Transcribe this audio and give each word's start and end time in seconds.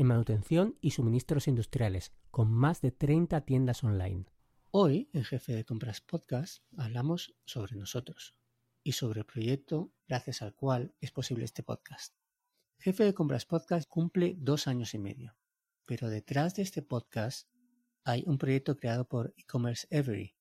en 0.00 0.06
manutención 0.06 0.78
y 0.80 0.92
suministros 0.92 1.46
industriales, 1.46 2.14
con 2.30 2.50
más 2.50 2.80
de 2.80 2.90
30 2.90 3.42
tiendas 3.42 3.84
online. 3.84 4.24
Hoy, 4.70 5.10
en 5.12 5.24
Jefe 5.24 5.52
de 5.52 5.66
Compras 5.66 6.00
Podcast, 6.00 6.62
hablamos 6.78 7.34
sobre 7.44 7.76
nosotros 7.76 8.34
y 8.82 8.92
sobre 8.92 9.20
el 9.20 9.26
proyecto 9.26 9.92
gracias 10.08 10.40
al 10.40 10.54
cual 10.54 10.94
es 11.02 11.10
posible 11.10 11.44
este 11.44 11.62
podcast. 11.62 12.14
Jefe 12.78 13.04
de 13.04 13.12
Compras 13.12 13.44
Podcast 13.44 13.86
cumple 13.90 14.36
dos 14.38 14.68
años 14.68 14.94
y 14.94 14.98
medio, 14.98 15.36
pero 15.84 16.08
detrás 16.08 16.54
de 16.54 16.62
este 16.62 16.80
podcast 16.80 17.50
hay 18.02 18.24
un 18.26 18.38
proyecto 18.38 18.78
creado 18.78 19.06
por 19.06 19.34
e-commerce 19.36 19.86
Every 19.90 20.34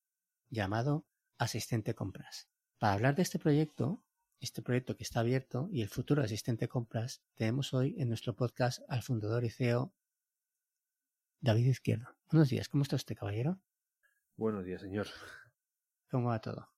llamado 0.49 1.05
Asistente 1.37 1.95
Compras. 1.95 2.47
Para 2.77 2.93
hablar 2.93 3.15
de 3.15 3.23
este 3.23 3.39
proyecto, 3.39 4.01
este 4.39 4.61
proyecto 4.61 4.95
que 4.95 5.03
está 5.03 5.19
abierto 5.19 5.67
y 5.71 5.81
el 5.81 5.89
futuro 5.89 6.23
asistente 6.23 6.67
compras, 6.67 7.21
tenemos 7.35 7.73
hoy 7.73 7.95
en 7.97 8.07
nuestro 8.07 8.35
podcast 8.35 8.81
al 8.87 9.03
fundador 9.03 9.43
y 9.43 9.49
CEO 9.49 9.93
David 11.41 11.67
Izquierdo. 11.67 12.15
Buenos 12.31 12.49
días, 12.49 12.69
¿cómo 12.69 12.83
está 12.83 12.95
usted, 12.95 13.15
caballero? 13.15 13.59
Buenos 14.37 14.65
días, 14.65 14.81
señor. 14.81 15.07
¿Cómo 16.09 16.29
va 16.29 16.39
todo? 16.39 16.69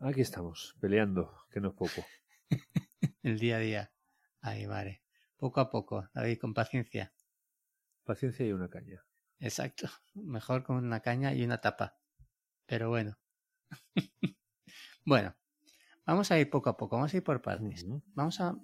Aquí 0.00 0.20
estamos, 0.20 0.76
peleando, 0.80 1.34
que 1.50 1.60
no 1.60 1.68
es 1.68 1.74
poco. 1.74 2.06
el 3.22 3.38
día 3.38 3.56
a 3.56 3.60
día. 3.60 3.92
Ahí, 4.40 4.66
vale. 4.66 5.02
Poco 5.36 5.60
a 5.60 5.70
poco, 5.70 6.08
David, 6.12 6.38
con 6.38 6.54
paciencia. 6.54 7.12
Paciencia 8.04 8.46
y 8.46 8.52
una 8.52 8.68
caña. 8.68 9.04
Exacto. 9.38 9.88
Mejor 10.14 10.62
con 10.64 10.76
una 10.76 11.00
caña 11.00 11.32
y 11.34 11.42
una 11.44 11.60
tapa. 11.60 11.98
Pero 12.66 12.90
bueno. 12.90 13.18
bueno, 15.04 15.34
Vamos 16.08 16.32
a 16.32 16.40
ir 16.40 16.48
poco 16.48 16.70
a 16.70 16.76
poco, 16.78 16.96
vamos 16.96 17.12
a 17.12 17.18
ir 17.18 17.22
por 17.22 17.42
partes. 17.42 17.86
Vamos 18.14 18.40
a, 18.40 18.58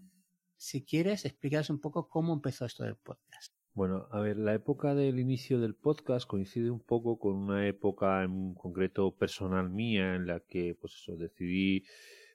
si 0.56 0.83
quieres, 0.83 1.27
explicaros 1.27 1.69
un 1.69 1.78
poco 1.78 2.09
cómo 2.09 2.33
empezó 2.33 2.64
esto 2.64 2.84
del 2.84 2.97
podcast. 2.97 3.53
Bueno, 3.75 4.09
a 4.12 4.20
ver, 4.20 4.39
la 4.39 4.55
época 4.55 4.95
del 4.95 5.20
inicio 5.20 5.61
del 5.61 5.75
podcast 5.75 6.27
coincide 6.27 6.70
un 6.70 6.81
poco 6.81 7.19
con 7.19 7.34
una 7.34 7.69
época 7.69 8.23
en 8.23 8.55
concreto 8.55 9.14
personal 9.14 9.69
mía 9.69 10.14
en 10.14 10.27
la 10.27 10.41
que, 10.41 10.75
pues 10.81 10.95
eso, 10.95 11.19
decidí 11.19 11.84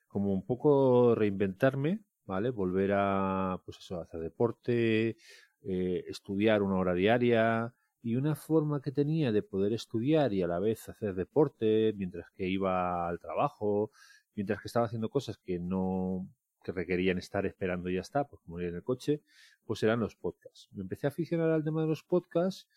como 0.08 0.32
un 0.32 0.46
poco 0.46 1.16
reinventarme, 1.16 2.04
¿vale? 2.26 2.52
Volver 2.52 2.92
a, 2.94 3.60
pues 3.66 3.80
eso, 3.80 4.00
hacer 4.00 4.20
deporte, 4.20 5.18
eh, 5.64 6.04
estudiar 6.08 6.62
una 6.62 6.76
hora 6.76 6.94
diaria 6.94 7.74
y 8.04 8.16
una 8.16 8.36
forma 8.36 8.80
que 8.80 8.92
tenía 8.92 9.32
de 9.32 9.42
poder 9.42 9.74
estudiar 9.74 10.34
y 10.34 10.44
a 10.44 10.48
la 10.48 10.60
vez 10.60 10.88
hacer 10.88 11.16
deporte 11.16 11.94
mientras 11.98 12.30
que 12.36 12.48
iba 12.48 13.08
al 13.08 13.20
trabajo 13.20 13.90
mientras 14.36 14.62
que 14.62 14.68
estaba 14.68 14.86
haciendo 14.86 15.10
cosas 15.10 15.38
que 15.38 15.60
no 15.60 16.28
que 16.64 16.72
requerían 16.72 17.18
estar 17.18 17.46
esperando 17.46 17.90
y 17.90 17.96
ya 17.96 18.02
está, 18.02 18.28
pues 18.28 18.42
como 18.42 18.60
ir 18.60 18.68
en 18.68 18.76
el 18.76 18.84
coche, 18.84 19.22
pues 19.66 19.82
eran 19.84 20.00
los 20.00 20.16
podcasts. 20.16 20.70
Me 20.74 20.82
empecé 20.82 21.08
a 21.08 21.10
aficionar 21.10 21.50
al 21.52 21.64
tema 21.64 21.82
de 21.82 21.88
los 21.88 22.04
podcasts 22.04 22.68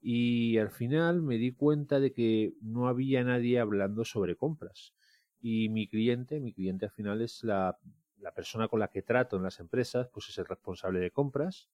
y 0.00 0.58
al 0.58 0.70
final 0.70 1.22
me 1.22 1.36
di 1.38 1.52
cuenta 1.52 2.00
de 2.00 2.12
que 2.12 2.54
no 2.60 2.88
había 2.88 3.24
nadie 3.24 3.58
hablando 3.58 4.04
sobre 4.04 4.36
compras. 4.36 4.94
Y 5.40 5.68
mi 5.68 5.88
cliente, 5.88 6.40
mi 6.40 6.52
cliente 6.52 6.86
al 6.86 6.92
final 6.92 7.20
es 7.20 7.42
la, 7.42 7.78
la 8.18 8.32
persona 8.32 8.68
con 8.68 8.80
la 8.80 8.88
que 8.88 9.02
trato 9.02 9.36
en 9.36 9.42
las 9.42 9.60
empresas, 9.60 10.08
pues 10.12 10.28
es 10.28 10.38
el 10.38 10.46
responsable 10.46 11.00
de 11.00 11.10
compras. 11.10 11.68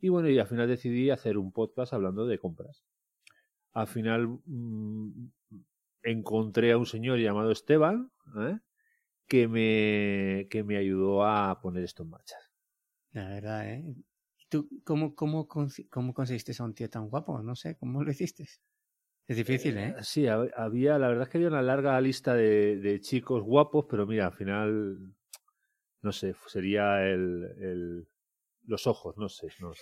Y 0.00 0.08
bueno, 0.08 0.28
y 0.28 0.38
al 0.38 0.46
final 0.46 0.68
decidí 0.68 1.10
hacer 1.10 1.38
un 1.38 1.52
podcast 1.52 1.92
hablando 1.92 2.26
de 2.26 2.38
compras. 2.38 2.84
Al 3.72 3.86
final 3.86 4.28
mmm, 4.46 5.26
encontré 6.04 6.72
a 6.72 6.78
un 6.78 6.86
señor 6.86 7.18
llamado 7.18 7.50
Esteban, 7.50 8.12
¿eh? 8.38 8.58
que, 9.28 9.48
me, 9.48 10.48
que 10.50 10.64
me 10.64 10.76
ayudó 10.76 11.24
a 11.24 11.60
poner 11.60 11.84
esto 11.84 12.02
en 12.02 12.10
marcha. 12.10 12.36
La 13.12 13.28
verdad, 13.28 13.68
¿eh? 13.70 13.84
¿Tú 14.48 14.68
cómo, 14.84 15.14
cómo, 15.14 15.48
cómo 15.90 16.14
conseguiste 16.14 16.52
a 16.58 16.64
un 16.64 16.74
tío 16.74 16.90
tan 16.90 17.08
guapo? 17.08 17.42
No 17.42 17.56
sé, 17.56 17.76
¿cómo 17.76 18.02
lo 18.02 18.10
hiciste? 18.10 18.46
Es 19.26 19.36
difícil, 19.36 19.78
¿eh? 19.78 19.94
sí, 20.02 20.26
había, 20.28 20.98
la 20.98 21.08
verdad 21.08 21.24
es 21.24 21.28
que 21.30 21.38
había 21.38 21.48
una 21.48 21.62
larga 21.62 21.98
lista 22.00 22.34
de, 22.34 22.76
de 22.76 23.00
chicos 23.00 23.42
guapos, 23.42 23.86
pero 23.88 24.06
mira, 24.06 24.26
al 24.26 24.32
final, 24.34 24.98
no 26.02 26.12
sé, 26.12 26.34
sería 26.46 27.06
el, 27.06 27.44
el 27.58 28.08
los 28.66 28.86
ojos, 28.86 29.16
no 29.16 29.28
sé, 29.28 29.48
no 29.60 29.72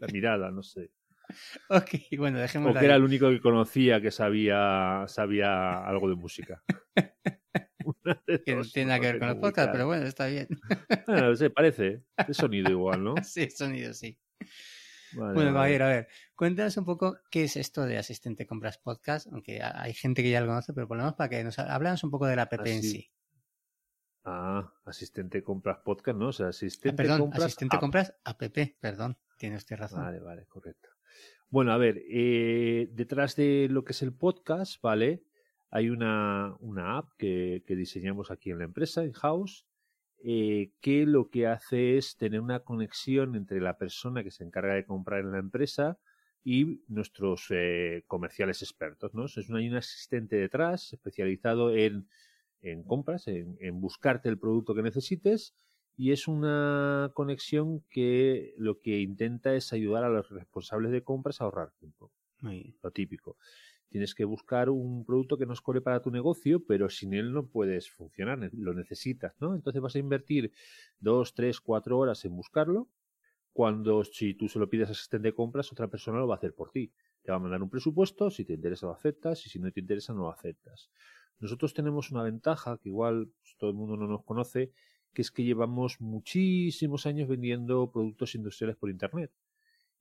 la 0.00 0.08
mirada, 0.08 0.50
no 0.50 0.62
sé. 0.62 0.90
Ok, 1.68 2.18
bueno, 2.18 2.38
dejemos. 2.38 2.72
Porque 2.72 2.86
era 2.86 2.96
el 2.96 3.04
único 3.04 3.28
que 3.30 3.40
conocía 3.40 4.00
que 4.00 4.10
sabía, 4.10 5.04
sabía 5.08 5.84
algo 5.84 6.08
de 6.08 6.16
música. 6.16 6.62
que 8.44 8.54
no 8.54 8.62
tiene 8.64 8.88
nada 8.88 9.00
que 9.00 9.06
ver 9.06 9.18
con 9.18 9.28
los 9.28 9.38
podcasts, 9.38 9.72
pero 9.72 9.86
bueno, 9.86 10.06
está 10.06 10.26
bien. 10.26 10.48
Bueno, 11.06 11.34
se 11.36 11.50
parece. 11.50 12.02
Es 12.28 12.36
sonido 12.36 12.70
igual, 12.70 13.02
¿no? 13.02 13.14
Sí, 13.22 13.50
sonido, 13.50 13.94
sí. 13.94 14.18
bueno, 15.12 15.52
caballero, 15.52 15.86
a 15.86 15.88
ver, 15.88 16.08
cuéntanos 16.34 16.76
un 16.76 16.84
poco 16.84 17.18
qué 17.30 17.44
es 17.44 17.56
esto 17.56 17.84
de 17.84 17.98
Asistente 17.98 18.46
Compras 18.46 18.78
Podcast, 18.78 19.28
aunque 19.32 19.60
hay 19.62 19.94
gente 19.94 20.22
que 20.22 20.30
ya 20.30 20.40
lo 20.40 20.46
conoce, 20.46 20.72
pero 20.72 20.86
por 20.86 20.96
lo 20.96 21.04
menos 21.04 21.16
para 21.16 21.28
que 21.28 21.42
nos 21.44 21.58
hablamos 21.58 22.04
un 22.04 22.10
poco 22.10 22.26
de 22.26 22.36
la 22.36 22.42
app 22.42 22.66
en 22.66 22.82
sí. 22.82 23.10
Ah, 24.24 24.72
Asistente 24.84 25.42
Compras 25.42 25.78
Podcast, 25.82 26.18
¿no? 26.18 26.28
O 26.28 26.32
sea, 26.32 26.48
Asistente 26.48 26.94
ah, 26.94 26.96
perdón, 26.96 27.20
Compras 27.20 27.44
Asistente 27.44 27.78
Compras 27.78 28.14
App, 28.24 28.42
perdón, 28.80 29.18
tiene 29.38 29.56
usted 29.56 29.76
razón. 29.76 30.02
Vale, 30.02 30.20
vale, 30.20 30.46
correcto. 30.46 30.90
Bueno, 31.50 31.72
a 31.72 31.78
ver, 31.78 32.04
eh, 32.08 32.88
detrás 32.92 33.34
de 33.34 33.66
lo 33.68 33.82
que 33.84 33.90
es 33.90 34.02
el 34.02 34.12
podcast, 34.12 34.80
¿vale? 34.80 35.24
Hay 35.70 35.90
una, 35.90 36.54
una 36.60 36.96
app 36.98 37.10
que, 37.18 37.64
diseñamos 37.66 38.30
aquí 38.30 38.52
en 38.52 38.58
la 38.58 38.64
empresa, 38.64 39.02
en 39.02 39.12
House, 39.14 39.66
eh, 40.22 40.70
que 40.80 41.06
lo 41.06 41.28
que 41.28 41.48
hace 41.48 41.98
es 41.98 42.16
tener 42.16 42.40
una 42.40 42.60
conexión 42.60 43.34
entre 43.34 43.60
la 43.60 43.78
persona 43.78 44.22
que 44.22 44.30
se 44.30 44.44
encarga 44.44 44.74
de 44.74 44.84
comprar 44.84 45.20
en 45.22 45.32
la 45.32 45.38
empresa 45.38 45.98
y 46.44 46.84
nuestros 46.86 47.46
eh, 47.50 48.04
comerciales 48.06 48.62
expertos, 48.62 49.12
¿no? 49.12 49.24
Es 49.24 49.36
hay 49.36 49.68
un 49.68 49.76
asistente 49.76 50.36
detrás 50.36 50.92
especializado 50.92 51.74
en, 51.74 52.08
en 52.62 52.84
compras, 52.84 53.26
en 53.26 53.80
buscarte 53.80 54.28
el 54.28 54.38
producto 54.38 54.72
que 54.72 54.82
necesites 54.82 55.56
y 56.00 56.12
es 56.12 56.28
una 56.28 57.10
conexión 57.12 57.84
que 57.90 58.54
lo 58.56 58.80
que 58.80 59.00
intenta 59.00 59.54
es 59.54 59.74
ayudar 59.74 60.02
a 60.02 60.08
los 60.08 60.30
responsables 60.30 60.92
de 60.92 61.04
compras 61.04 61.40
a 61.40 61.44
ahorrar 61.44 61.72
tiempo. 61.72 62.10
Lo 62.82 62.90
típico. 62.90 63.36
Tienes 63.90 64.14
que 64.14 64.24
buscar 64.24 64.70
un 64.70 65.04
producto 65.04 65.36
que 65.36 65.44
no 65.44 65.52
es 65.52 65.60
core 65.60 65.82
para 65.82 66.00
tu 66.00 66.10
negocio, 66.10 66.64
pero 66.64 66.88
sin 66.88 67.12
él 67.12 67.34
no 67.34 67.48
puedes 67.48 67.90
funcionar, 67.90 68.38
lo 68.54 68.72
necesitas, 68.72 69.34
¿no? 69.40 69.54
Entonces 69.54 69.82
vas 69.82 69.94
a 69.94 69.98
invertir 69.98 70.52
dos, 70.98 71.34
tres, 71.34 71.60
cuatro 71.60 71.98
horas 71.98 72.24
en 72.24 72.34
buscarlo, 72.34 72.88
cuando 73.52 74.02
si 74.02 74.32
tú 74.32 74.48
se 74.48 74.58
lo 74.58 74.70
pides 74.70 74.88
a 74.88 74.92
asistente 74.92 75.28
de 75.28 75.34
compras, 75.34 75.70
otra 75.70 75.88
persona 75.88 76.18
lo 76.18 76.26
va 76.26 76.36
a 76.36 76.38
hacer 76.38 76.54
por 76.54 76.70
ti. 76.70 76.90
Te 77.20 77.30
va 77.30 77.36
a 77.36 77.40
mandar 77.40 77.62
un 77.62 77.68
presupuesto, 77.68 78.30
si 78.30 78.46
te 78.46 78.54
interesa 78.54 78.86
lo 78.86 78.94
aceptas, 78.94 79.44
y 79.44 79.50
si 79.50 79.58
no 79.58 79.70
te 79.70 79.80
interesa 79.80 80.14
no 80.14 80.20
lo 80.20 80.30
aceptas. 80.30 80.88
Nosotros 81.40 81.74
tenemos 81.74 82.10
una 82.10 82.22
ventaja 82.22 82.78
que 82.78 82.88
igual 82.88 83.30
pues, 83.42 83.54
todo 83.58 83.68
el 83.68 83.76
mundo 83.76 83.98
no 83.98 84.06
nos 84.06 84.24
conoce, 84.24 84.72
que 85.12 85.22
es 85.22 85.30
que 85.30 85.44
llevamos 85.44 86.00
muchísimos 86.00 87.06
años 87.06 87.28
vendiendo 87.28 87.90
productos 87.90 88.34
industriales 88.34 88.76
por 88.76 88.90
Internet. 88.90 89.30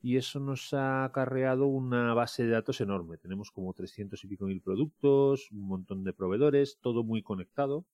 Y 0.02 0.16
eso 0.16 0.40
nos 0.40 0.74
ha 0.74 1.04
acarreado 1.04 1.68
una 1.68 2.14
base 2.14 2.44
de 2.44 2.52
datos 2.52 2.80
enorme. 2.80 3.18
Tenemos 3.18 3.52
como 3.52 3.74
300 3.74 4.24
y 4.24 4.28
pico 4.28 4.46
mil 4.46 4.62
productos, 4.62 5.52
un 5.52 5.68
montón 5.68 6.04
de 6.04 6.14
proveedores, 6.14 6.80
todo 6.82 7.04
muy 7.04 7.22
conectado. 7.22 7.86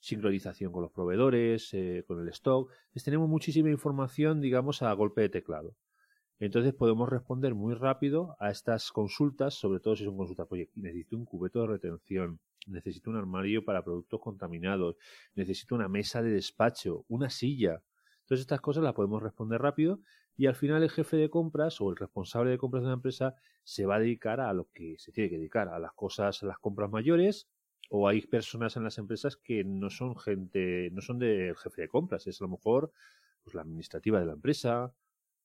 Sincronización 0.00 0.70
con 0.70 0.82
los 0.82 0.92
proveedores, 0.92 1.72
eh, 1.72 2.04
con 2.06 2.20
el 2.20 2.28
stock. 2.28 2.70
Tenemos 3.02 3.28
muchísima 3.28 3.70
información, 3.70 4.42
digamos, 4.42 4.82
a 4.82 4.92
golpe 4.92 5.22
de 5.22 5.30
teclado. 5.30 5.74
Entonces 6.40 6.74
podemos 6.74 7.08
responder 7.08 7.54
muy 7.54 7.74
rápido 7.74 8.36
a 8.38 8.50
estas 8.50 8.90
consultas, 8.92 9.54
sobre 9.54 9.80
todo 9.80 9.96
si 9.96 10.04
son 10.04 10.16
consultas, 10.16 10.46
oye, 10.50 10.68
necesito 10.74 11.16
un 11.16 11.24
cubeto 11.24 11.62
de 11.62 11.68
retención, 11.68 12.40
necesito 12.66 13.10
un 13.10 13.16
armario 13.16 13.64
para 13.64 13.82
productos 13.82 14.20
contaminados, 14.20 14.96
necesito 15.34 15.74
una 15.74 15.88
mesa 15.88 16.22
de 16.22 16.30
despacho, 16.30 17.04
una 17.08 17.30
silla. 17.30 17.82
Entonces 18.22 18.42
estas 18.42 18.60
cosas 18.60 18.82
las 18.82 18.94
podemos 18.94 19.22
responder 19.22 19.60
rápido 19.60 20.00
y 20.36 20.46
al 20.46 20.54
final 20.54 20.82
el 20.82 20.90
jefe 20.90 21.16
de 21.16 21.30
compras 21.30 21.80
o 21.80 21.90
el 21.90 21.96
responsable 21.96 22.50
de 22.50 22.58
compras 22.58 22.82
de 22.82 22.86
una 22.86 22.94
empresa 22.94 23.34
se 23.62 23.86
va 23.86 23.96
a 23.96 24.00
dedicar 24.00 24.40
a 24.40 24.52
lo 24.52 24.68
que 24.72 24.96
se 24.98 25.12
tiene 25.12 25.30
que 25.30 25.36
dedicar, 25.36 25.68
a 25.68 25.78
las 25.78 25.92
cosas, 25.92 26.42
a 26.42 26.46
las 26.46 26.58
compras 26.58 26.90
mayores 26.90 27.48
o 27.90 28.08
hay 28.08 28.22
personas 28.22 28.76
en 28.76 28.84
las 28.84 28.98
empresas 28.98 29.36
que 29.36 29.62
no 29.62 29.90
son 29.90 30.16
gente, 30.16 30.90
no 30.92 31.00
son 31.00 31.18
del 31.18 31.56
jefe 31.56 31.82
de 31.82 31.88
compras, 31.88 32.26
es 32.26 32.40
a 32.40 32.44
lo 32.44 32.50
mejor 32.50 32.92
pues 33.42 33.54
la 33.54 33.62
administrativa 33.62 34.18
de 34.20 34.26
la 34.26 34.32
empresa 34.32 34.94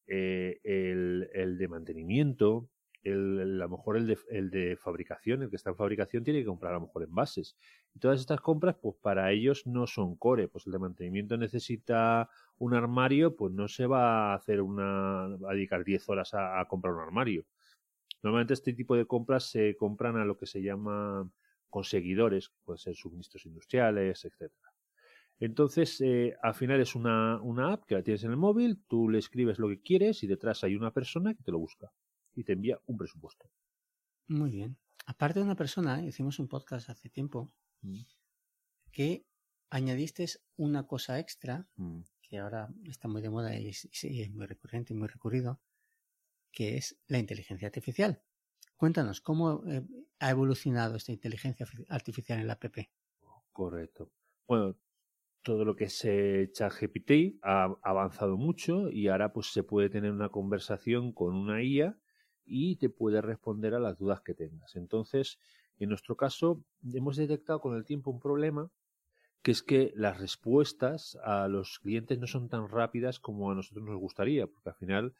eh, 0.07 0.59
el, 0.63 1.29
el, 1.33 1.57
de 1.57 1.67
mantenimiento, 1.67 2.69
el, 3.03 3.61
a 3.61 3.65
lo 3.65 3.69
mejor 3.69 3.97
el 3.97 4.07
de, 4.07 4.17
el 4.29 4.49
de 4.49 4.75
fabricación, 4.75 5.43
el 5.43 5.49
que 5.49 5.55
está 5.55 5.69
en 5.69 5.75
fabricación 5.75 6.23
tiene 6.23 6.39
que 6.39 6.45
comprar 6.45 6.73
a 6.73 6.75
lo 6.75 6.81
mejor 6.81 7.03
envases. 7.03 7.55
Y 7.93 7.99
todas 7.99 8.19
estas 8.19 8.41
compras, 8.41 8.75
pues 8.81 8.95
para 9.01 9.31
ellos 9.31 9.65
no 9.65 9.87
son 9.87 10.15
core, 10.15 10.47
pues 10.47 10.65
el 10.67 10.73
de 10.73 10.79
mantenimiento 10.79 11.37
necesita 11.37 12.29
un 12.57 12.73
armario, 12.73 13.35
pues 13.35 13.53
no 13.53 13.67
se 13.67 13.85
va 13.85 14.33
a 14.33 14.35
hacer 14.35 14.61
una, 14.61 15.25
a 15.25 15.53
dedicar 15.53 15.83
10 15.83 16.09
horas 16.09 16.33
a, 16.33 16.65
comprar 16.67 16.93
un 16.93 17.01
armario. 17.01 17.45
Normalmente 18.21 18.53
este 18.53 18.73
tipo 18.73 18.95
de 18.95 19.05
compras 19.05 19.49
se 19.49 19.75
compran 19.77 20.17
a 20.17 20.25
lo 20.25 20.37
que 20.37 20.45
se 20.45 20.61
llama 20.61 21.29
conseguidores, 21.69 22.51
pueden 22.65 22.79
ser 22.79 22.95
suministros 22.95 23.45
industriales, 23.45 24.25
etcétera. 24.25 24.73
Entonces, 25.39 26.01
eh, 26.01 26.35
al 26.41 26.53
final 26.53 26.81
es 26.81 26.95
una, 26.95 27.41
una, 27.41 27.73
app 27.73 27.85
que 27.85 27.95
la 27.95 28.03
tienes 28.03 28.25
en 28.25 28.31
el 28.31 28.37
móvil, 28.37 28.83
tú 28.89 29.07
le 29.07 29.19
escribes 29.19 29.57
lo 29.57 29.69
que 29.69 29.81
quieres 29.81 30.21
y 30.23 30.27
detrás 30.27 30.65
hay 30.65 30.75
una 30.75 30.91
persona 30.91 31.33
que 31.33 31.43
te 31.43 31.51
lo 31.51 31.59
busca 31.59 31.93
y 32.35 32.43
te 32.43 32.53
envía 32.53 32.79
un 32.85 32.97
presupuesto. 32.97 33.49
Muy 34.27 34.51
bien. 34.51 34.77
Aparte 35.05 35.39
de 35.39 35.45
una 35.45 35.55
persona, 35.55 36.03
hicimos 36.05 36.39
un 36.39 36.47
podcast 36.47 36.89
hace 36.89 37.09
tiempo 37.09 37.51
mm. 37.81 38.01
que 38.91 39.25
añadiste 39.69 40.25
una 40.55 40.85
cosa 40.87 41.19
extra 41.19 41.67
mm. 41.75 42.01
que 42.21 42.37
ahora 42.37 42.69
está 42.85 43.07
muy 43.07 43.21
de 43.21 43.29
moda 43.29 43.57
y, 43.57 43.71
y 44.03 44.21
es 44.21 44.31
muy 44.31 44.45
recurrente 44.45 44.93
y 44.93 44.95
muy 44.95 45.07
recurrido, 45.07 45.59
que 46.51 46.77
es 46.77 46.97
la 47.07 47.17
inteligencia 47.17 47.67
artificial. 47.67 48.21
Cuéntanos, 48.79 49.19
¿cómo 49.19 49.63
eh, 49.67 49.83
ha 50.19 50.29
evolucionado 50.29 50.95
esta 50.95 51.11
inteligencia 51.11 51.67
artificial 51.89 52.39
en 52.39 52.47
la 52.47 52.53
app? 52.53 52.63
Correcto. 53.51 54.11
Bueno, 54.47 54.77
todo 55.41 55.65
lo 55.65 55.75
que 55.75 55.85
es 55.85 56.05
eh, 56.05 56.49
ChatGPT 56.53 57.39
ha 57.43 57.75
avanzado 57.83 58.37
mucho 58.37 58.89
y 58.89 59.07
ahora 59.07 59.33
pues 59.33 59.47
se 59.47 59.63
puede 59.63 59.89
tener 59.89 60.11
una 60.11 60.29
conversación 60.29 61.11
con 61.11 61.35
una 61.35 61.61
IA 61.61 61.99
y 62.49 62.75
te 62.77 62.89
puede 62.89 63.21
responder 63.21 63.73
a 63.75 63.79
las 63.79 63.97
dudas 63.97 64.21
que 64.21 64.33
tengas. 64.33 64.75
Entonces, 64.75 65.39
en 65.77 65.89
nuestro 65.89 66.17
caso, 66.17 66.63
hemos 66.93 67.15
detectado 67.15 67.61
con 67.61 67.77
el 67.77 67.85
tiempo 67.85 68.11
un 68.11 68.19
problema 68.19 68.69
que 69.41 69.51
es 69.51 69.63
que 69.63 69.93
las 69.95 70.19
respuestas 70.19 71.17
a 71.23 71.47
los 71.47 71.79
clientes 71.79 72.19
no 72.19 72.27
son 72.27 72.49
tan 72.49 72.67
rápidas 72.67 73.19
como 73.19 73.51
a 73.51 73.55
nosotros 73.55 73.85
nos 73.85 73.97
gustaría, 73.97 74.47
porque 74.47 74.69
al 74.69 74.75
final 74.75 75.13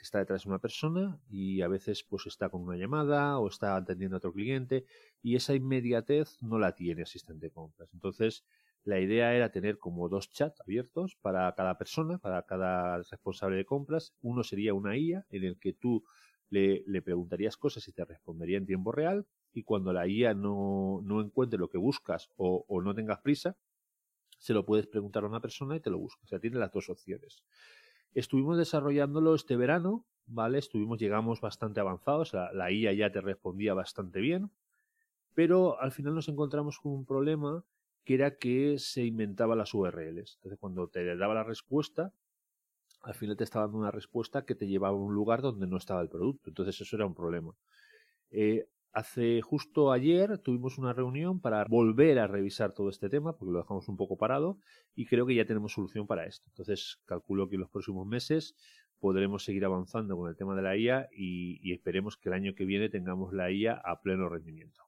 está 0.00 0.18
detrás 0.20 0.44
de 0.44 0.50
una 0.50 0.58
persona 0.58 1.18
y 1.28 1.60
a 1.62 1.68
veces 1.68 2.04
pues 2.04 2.26
está 2.26 2.48
con 2.48 2.62
una 2.62 2.76
llamada 2.76 3.38
o 3.38 3.48
está 3.48 3.76
atendiendo 3.76 4.16
a 4.16 4.18
otro 4.18 4.32
cliente 4.32 4.86
y 5.22 5.36
esa 5.36 5.54
inmediatez 5.54 6.40
no 6.40 6.58
la 6.58 6.74
tiene 6.74 7.02
asistente 7.02 7.46
de 7.46 7.52
compras. 7.52 7.90
Entonces, 7.92 8.44
la 8.84 8.98
idea 8.98 9.34
era 9.34 9.52
tener 9.52 9.78
como 9.78 10.08
dos 10.08 10.30
chats 10.30 10.60
abiertos 10.60 11.16
para 11.20 11.52
cada 11.54 11.78
persona, 11.78 12.18
para 12.18 12.42
cada 12.42 12.98
responsable 12.98 13.56
de 13.56 13.64
compras. 13.64 14.14
Uno 14.22 14.42
sería 14.42 14.74
una 14.74 14.96
IA 14.96 15.26
en 15.30 15.44
el 15.44 15.58
que 15.58 15.72
tú 15.72 16.04
le, 16.52 17.02
preguntarías 17.02 17.56
cosas 17.56 17.88
y 17.88 17.92
te 17.92 18.04
respondería 18.04 18.58
en 18.58 18.66
tiempo 18.66 18.92
real 18.92 19.26
y 19.52 19.62
cuando 19.62 19.92
la 19.92 20.06
IA 20.06 20.34
no, 20.34 21.00
no 21.02 21.20
encuentre 21.20 21.58
lo 21.58 21.68
que 21.68 21.78
buscas 21.78 22.30
o, 22.36 22.64
o 22.68 22.82
no 22.82 22.94
tengas 22.94 23.20
prisa, 23.20 23.56
se 24.38 24.52
lo 24.52 24.66
puedes 24.66 24.86
preguntar 24.86 25.24
a 25.24 25.28
una 25.28 25.40
persona 25.40 25.76
y 25.76 25.80
te 25.80 25.90
lo 25.90 25.98
busca. 25.98 26.20
O 26.24 26.26
sea, 26.26 26.40
tiene 26.40 26.58
las 26.58 26.72
dos 26.72 26.90
opciones. 26.90 27.42
Estuvimos 28.12 28.58
desarrollándolo 28.58 29.34
este 29.34 29.56
verano, 29.56 30.04
¿vale? 30.26 30.58
Estuvimos, 30.58 30.98
llegamos 30.98 31.40
bastante 31.40 31.80
avanzados, 31.80 32.34
la, 32.34 32.52
la 32.52 32.70
IA 32.70 32.92
ya 32.92 33.10
te 33.10 33.20
respondía 33.20 33.72
bastante 33.72 34.20
bien, 34.20 34.50
pero 35.34 35.80
al 35.80 35.92
final 35.92 36.14
nos 36.14 36.28
encontramos 36.28 36.78
con 36.78 36.92
un 36.92 37.06
problema 37.06 37.64
que 38.04 38.14
era 38.14 38.36
que 38.36 38.78
se 38.78 39.04
inventaba 39.04 39.56
las 39.56 39.72
URLs. 39.72 40.34
Entonces, 40.36 40.58
cuando 40.58 40.88
te 40.88 41.16
daba 41.16 41.34
la 41.34 41.44
respuesta, 41.44 42.12
al 43.02 43.14
final 43.14 43.36
te 43.36 43.44
estaba 43.44 43.66
dando 43.66 43.78
una 43.78 43.90
respuesta 43.90 44.44
que 44.44 44.54
te 44.54 44.66
llevaba 44.66 44.96
a 44.96 45.00
un 45.00 45.14
lugar 45.14 45.42
donde 45.42 45.66
no 45.66 45.76
estaba 45.76 46.00
el 46.00 46.08
producto. 46.08 46.50
Entonces, 46.50 46.80
eso 46.80 46.96
era 46.96 47.06
un 47.06 47.14
problema. 47.14 47.54
Eh, 48.30 48.68
hace 48.92 49.40
justo 49.40 49.90
ayer 49.90 50.38
tuvimos 50.38 50.78
una 50.78 50.92
reunión 50.92 51.40
para 51.40 51.64
volver 51.64 52.18
a 52.18 52.26
revisar 52.26 52.72
todo 52.72 52.90
este 52.90 53.08
tema, 53.08 53.36
porque 53.36 53.52
lo 53.52 53.58
dejamos 53.58 53.88
un 53.88 53.96
poco 53.96 54.16
parado, 54.16 54.58
y 54.94 55.06
creo 55.06 55.26
que 55.26 55.34
ya 55.34 55.44
tenemos 55.44 55.72
solución 55.72 56.06
para 56.06 56.26
esto. 56.26 56.48
Entonces, 56.50 57.00
calculo 57.04 57.48
que 57.48 57.56
en 57.56 57.62
los 57.62 57.70
próximos 57.70 58.06
meses 58.06 58.54
podremos 58.98 59.44
seguir 59.44 59.64
avanzando 59.64 60.16
con 60.16 60.28
el 60.28 60.36
tema 60.36 60.54
de 60.54 60.62
la 60.62 60.76
IA 60.76 61.08
y, 61.10 61.72
esperemos 61.72 62.16
que 62.16 62.28
el 62.28 62.34
año 62.34 62.54
que 62.54 62.64
viene 62.64 62.88
tengamos 62.88 63.32
la 63.32 63.50
IA 63.50 63.74
a 63.74 64.00
pleno 64.00 64.28
rendimiento. 64.28 64.80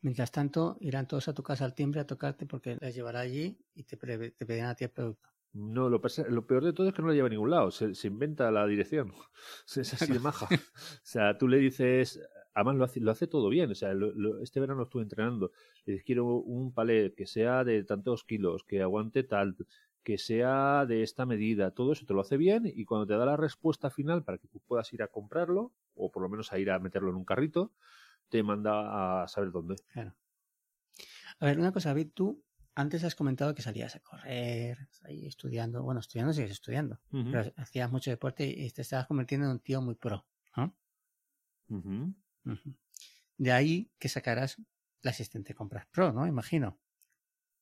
Mientras 0.00 0.30
tanto, 0.30 0.76
irán 0.80 1.08
todos 1.08 1.26
a 1.26 1.34
tu 1.34 1.42
casa 1.42 1.64
al 1.64 1.74
timbre 1.74 2.00
a 2.00 2.06
tocarte 2.06 2.46
porque 2.46 2.76
las 2.80 2.94
llevará 2.94 3.18
allí 3.18 3.58
y 3.74 3.82
te, 3.82 3.96
te 3.96 4.46
pedirán 4.46 4.68
a 4.68 4.74
ti 4.76 4.84
el 4.84 4.90
producto. 4.90 5.28
No, 5.52 5.88
lo, 5.88 6.00
lo, 6.28 6.46
peor 6.46 6.64
de 6.64 6.72
todo 6.72 6.88
es 6.88 6.94
que 6.94 7.02
no 7.02 7.08
la 7.08 7.14
lleva 7.14 7.26
a 7.26 7.30
ningún 7.30 7.50
lado. 7.50 7.70
Se, 7.70 7.94
se 7.94 8.08
inventa 8.08 8.50
la 8.50 8.66
dirección. 8.66 9.12
Es 9.76 9.94
así 9.94 10.12
de 10.12 10.18
maja. 10.18 10.46
o 10.52 11.00
sea, 11.02 11.38
tú 11.38 11.48
le 11.48 11.58
dices, 11.58 12.20
además 12.54 12.76
lo 12.76 12.84
hace, 12.84 13.00
lo 13.00 13.10
hace 13.10 13.26
todo 13.26 13.48
bien. 13.48 13.70
O 13.70 13.74
sea, 13.74 13.94
lo, 13.94 14.12
lo, 14.12 14.40
este 14.42 14.60
verano 14.60 14.82
estuve 14.82 15.02
entrenando. 15.02 15.52
Le 15.84 15.94
dices, 15.94 16.04
quiero 16.04 16.26
un 16.26 16.72
palet 16.72 17.14
que 17.14 17.26
sea 17.26 17.64
de 17.64 17.82
tantos 17.84 18.24
kilos, 18.24 18.64
que 18.64 18.82
aguante 18.82 19.22
tal, 19.24 19.56
que 20.02 20.18
sea 20.18 20.86
de 20.86 21.02
esta 21.02 21.26
medida. 21.26 21.70
Todo 21.70 21.92
eso 21.92 22.06
te 22.06 22.14
lo 22.14 22.20
hace 22.20 22.36
bien 22.36 22.62
y 22.64 22.84
cuando 22.84 23.06
te 23.06 23.14
da 23.14 23.26
la 23.26 23.36
respuesta 23.36 23.90
final 23.90 24.24
para 24.24 24.38
que 24.38 24.48
tú 24.48 24.60
puedas 24.60 24.92
ir 24.92 25.02
a 25.02 25.08
comprarlo, 25.08 25.72
o 25.94 26.10
por 26.10 26.22
lo 26.22 26.28
menos 26.28 26.52
a 26.52 26.58
ir 26.58 26.70
a 26.70 26.78
meterlo 26.78 27.10
en 27.10 27.16
un 27.16 27.24
carrito, 27.24 27.72
te 28.28 28.42
manda 28.42 29.22
a 29.22 29.28
saber 29.28 29.50
dónde. 29.50 29.76
Claro. 29.92 30.14
A 31.40 31.46
ver, 31.46 31.58
una 31.58 31.72
cosa, 31.72 31.90
David, 31.90 32.08
tú 32.14 32.42
antes 32.78 33.02
has 33.02 33.16
comentado 33.16 33.54
que 33.56 33.62
salías 33.62 33.96
a 33.96 34.00
correr, 34.00 34.88
ahí 35.02 35.26
estudiando, 35.26 35.82
bueno, 35.82 35.98
estudiando 35.98 36.32
sigues 36.32 36.52
estudiando, 36.52 37.00
uh 37.10 37.16
-huh. 37.18 37.30
pero 37.32 37.52
hacías 37.56 37.90
mucho 37.90 38.10
deporte 38.10 38.46
y 38.46 38.70
te 38.70 38.82
estabas 38.82 39.08
convirtiendo 39.08 39.46
en 39.46 39.52
un 39.52 39.58
tío 39.58 39.82
muy 39.82 39.96
pro, 39.96 40.24
¿no? 40.56 40.76
Uh 41.70 41.82
-huh. 41.82 42.14
Uh 42.44 42.50
-huh. 42.52 42.74
De 43.36 43.50
ahí 43.50 43.90
que 43.98 44.08
sacarás 44.08 44.62
la 45.02 45.10
asistente 45.10 45.54
compras 45.54 45.86
pro, 45.90 46.12
¿no? 46.12 46.24
Imagino. 46.26 46.78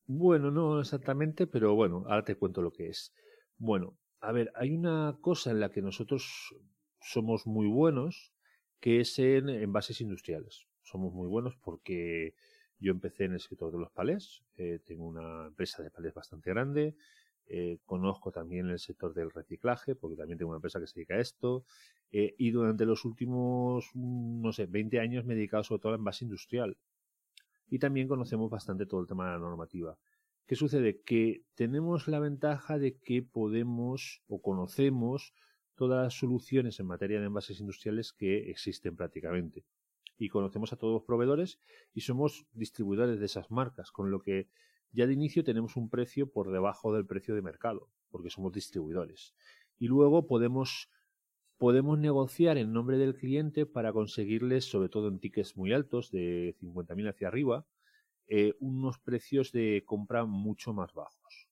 Bueno, 0.06 0.50
no 0.50 0.80
exactamente, 0.80 1.46
pero 1.46 1.74
bueno, 1.74 2.04
ahora 2.06 2.22
te 2.22 2.36
cuento 2.36 2.60
lo 2.60 2.70
que 2.70 2.90
es. 2.90 3.14
Bueno, 3.56 3.96
a 4.20 4.32
ver, 4.32 4.52
hay 4.54 4.70
una 4.72 5.16
cosa 5.22 5.50
en 5.50 5.60
la 5.60 5.70
que 5.70 5.80
nosotros 5.80 6.54
somos 7.00 7.46
muy 7.46 7.68
buenos, 7.68 8.34
que 8.80 9.00
es 9.00 9.18
en 9.18 9.48
envases 9.48 10.02
industriales. 10.02 10.66
Somos 10.82 11.14
muy 11.14 11.26
buenos 11.26 11.56
porque 11.56 12.34
yo 12.78 12.92
empecé 12.92 13.24
en 13.24 13.32
el 13.32 13.40
sector 13.40 13.72
de 13.72 13.78
los 13.78 13.90
palés, 13.90 14.42
eh, 14.56 14.80
tengo 14.84 15.06
una 15.06 15.46
empresa 15.46 15.82
de 15.82 15.90
palés 15.90 16.14
bastante 16.14 16.50
grande, 16.50 16.94
eh, 17.48 17.78
conozco 17.84 18.32
también 18.32 18.68
el 18.68 18.78
sector 18.78 19.14
del 19.14 19.30
reciclaje, 19.30 19.94
porque 19.94 20.16
también 20.16 20.38
tengo 20.38 20.50
una 20.50 20.58
empresa 20.58 20.80
que 20.80 20.86
se 20.86 20.94
dedica 20.94 21.14
a 21.14 21.20
esto, 21.20 21.64
eh, 22.10 22.34
y 22.38 22.50
durante 22.50 22.84
los 22.84 23.04
últimos, 23.04 23.90
no 23.94 24.52
sé, 24.52 24.66
20 24.66 25.00
años 25.00 25.24
me 25.24 25.34
he 25.34 25.36
dedicado 25.36 25.62
sobre 25.62 25.80
todo 25.80 25.92
al 25.92 25.98
envase 25.98 26.24
industrial. 26.24 26.76
Y 27.68 27.78
también 27.78 28.08
conocemos 28.08 28.50
bastante 28.50 28.86
todo 28.86 29.00
el 29.00 29.06
tema 29.06 29.26
de 29.26 29.32
la 29.32 29.38
normativa. 29.38 29.98
¿Qué 30.46 30.54
sucede? 30.54 31.00
Que 31.02 31.42
tenemos 31.54 32.06
la 32.06 32.20
ventaja 32.20 32.78
de 32.78 32.96
que 32.98 33.22
podemos 33.22 34.22
o 34.28 34.40
conocemos 34.40 35.34
todas 35.74 36.04
las 36.04 36.14
soluciones 36.14 36.78
en 36.80 36.86
materia 36.86 37.20
de 37.20 37.26
envases 37.26 37.60
industriales 37.60 38.12
que 38.12 38.50
existen 38.50 38.96
prácticamente. 38.96 39.64
Y 40.18 40.28
conocemos 40.28 40.72
a 40.72 40.76
todos 40.76 40.94
los 40.94 41.02
proveedores 41.02 41.60
y 41.92 42.00
somos 42.00 42.46
distribuidores 42.52 43.20
de 43.20 43.26
esas 43.26 43.50
marcas, 43.50 43.90
con 43.90 44.10
lo 44.10 44.20
que 44.22 44.48
ya 44.92 45.06
de 45.06 45.12
inicio 45.12 45.44
tenemos 45.44 45.76
un 45.76 45.90
precio 45.90 46.30
por 46.30 46.50
debajo 46.50 46.94
del 46.94 47.06
precio 47.06 47.34
de 47.34 47.42
mercado, 47.42 47.90
porque 48.10 48.30
somos 48.30 48.52
distribuidores. 48.52 49.34
Y 49.78 49.88
luego 49.88 50.26
podemos, 50.26 50.90
podemos 51.58 51.98
negociar 51.98 52.56
en 52.56 52.72
nombre 52.72 52.96
del 52.96 53.14
cliente 53.14 53.66
para 53.66 53.92
conseguirles, 53.92 54.64
sobre 54.64 54.88
todo 54.88 55.08
en 55.08 55.20
tickets 55.20 55.56
muy 55.56 55.72
altos, 55.72 56.10
de 56.10 56.56
50.000 56.60 57.10
hacia 57.10 57.28
arriba, 57.28 57.66
eh, 58.28 58.54
unos 58.58 58.98
precios 58.98 59.52
de 59.52 59.84
compra 59.84 60.24
mucho 60.24 60.72
más 60.72 60.92
bajos. 60.94 61.48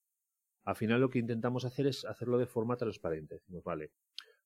Al 0.65 0.77
final 0.77 1.01
lo 1.03 1.11
que 1.11 1.19
intentamos 1.19 1.65
hacer 1.65 1.87
es 1.87 2.05
hacerlo 2.07 2.39
de 2.39 2.47
forma 2.47 2.77
transparente. 2.77 3.35
Decimos, 3.35 3.63
vale, 3.63 3.93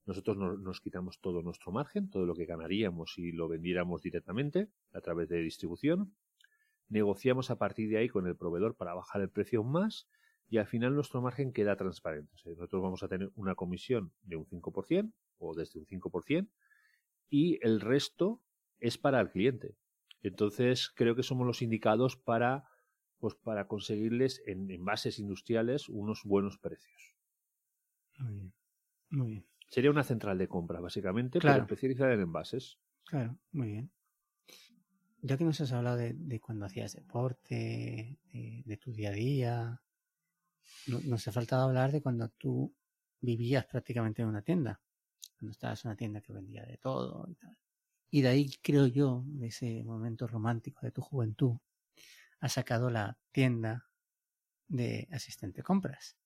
nosotros 0.08 0.38
nos, 0.38 0.58
nos, 0.58 0.80
quitamos 0.80 1.20
todo 1.20 1.42
nuestro 1.42 1.70
margen, 1.70 2.08
todo 2.08 2.24
lo 2.24 2.34
que 2.34 2.46
ganaríamos 2.46 3.12
si 3.12 3.30
lo 3.30 3.46
vendiéramos 3.46 4.00
directamente 4.00 4.70
a 4.94 5.02
través 5.02 5.28
de 5.28 5.38
distribución. 5.40 6.14
Negociamos 6.88 7.50
a 7.50 7.58
partir 7.58 7.90
de 7.90 7.98
ahí 7.98 8.08
con 8.08 8.26
el 8.26 8.34
proveedor 8.34 8.74
para 8.74 8.94
bajar 8.94 9.20
el 9.20 9.28
precio 9.28 9.60
aún 9.60 9.72
más 9.72 10.08
y 10.48 10.56
al 10.56 10.66
final 10.66 10.94
nuestro 10.94 11.20
margen 11.20 11.52
queda 11.52 11.76
transparente. 11.76 12.32
O 12.34 12.38
sea, 12.38 12.52
nosotros 12.52 12.82
vamos 12.82 13.02
a 13.02 13.08
tener 13.08 13.30
una 13.34 13.54
comisión 13.54 14.12
de 14.22 14.36
un 14.36 14.46
5% 14.46 15.12
o 15.36 15.54
desde 15.54 15.78
un 15.78 15.84
5% 15.84 16.48
y 17.28 17.58
el 17.60 17.82
resto 17.82 18.40
es 18.80 18.96
para 18.96 19.20
el 19.20 19.30
cliente. 19.30 19.76
Entonces 20.22 20.90
creo 20.94 21.14
que 21.14 21.22
somos 21.22 21.46
los 21.46 21.60
indicados 21.60 22.16
para 22.16 22.64
pues 23.18 23.34
para 23.34 23.66
conseguirles 23.66 24.42
en 24.46 24.70
envases 24.70 25.18
industriales 25.18 25.90
unos 25.90 26.22
buenos 26.24 26.56
precios. 26.56 27.14
Muy 28.18 28.32
bien. 28.32 28.54
Muy 29.10 29.30
bien. 29.32 29.57
Sería 29.68 29.90
una 29.90 30.04
central 30.04 30.38
de 30.38 30.48
compra, 30.48 30.80
básicamente, 30.80 31.38
claro. 31.38 31.56
pero 31.56 31.64
especializada 31.64 32.14
en 32.14 32.20
envases. 32.20 32.78
Claro, 33.04 33.38
muy 33.52 33.68
bien. 33.68 33.90
Ya 35.20 35.37
que 35.37 35.44
nos 35.44 35.60
has 35.60 35.72
hablado 35.72 35.96
de, 35.96 36.14
de 36.14 36.40
cuando 36.40 36.64
hacías 36.66 36.94
deporte, 36.94 38.18
de, 38.32 38.62
de, 38.64 38.76
tu 38.76 38.92
día 38.92 39.10
a 39.10 39.12
día, 39.12 39.82
no, 40.87 41.00
nos 41.00 41.26
ha 41.28 41.32
faltado 41.32 41.64
hablar 41.64 41.92
de 41.92 42.00
cuando 42.00 42.28
tú 42.30 42.72
vivías 43.20 43.66
prácticamente 43.66 44.22
en 44.22 44.28
una 44.28 44.42
tienda. 44.42 44.80
cuando 45.38 45.52
estabas 45.52 45.84
en 45.84 45.90
una 45.90 45.96
tienda 45.96 46.20
que 46.20 46.32
vendía 46.32 46.64
de 46.64 46.76
todo 46.78 47.26
y 47.28 47.34
tal. 47.34 47.56
Y 48.10 48.22
de 48.22 48.28
ahí, 48.28 48.50
creo 48.62 48.87
yo, 48.87 49.22
de 49.26 49.48
ese 49.48 49.84
momento 49.84 50.26
romántico 50.26 50.87
de 50.87 50.92
tu 50.92 51.02
juventud, 51.02 51.58
has 52.40 52.52
sacado 52.52 52.90
la 52.90 53.18
tienda 53.32 53.87
de 54.68 55.08
asistente 55.12 55.62
compras. 55.62 56.16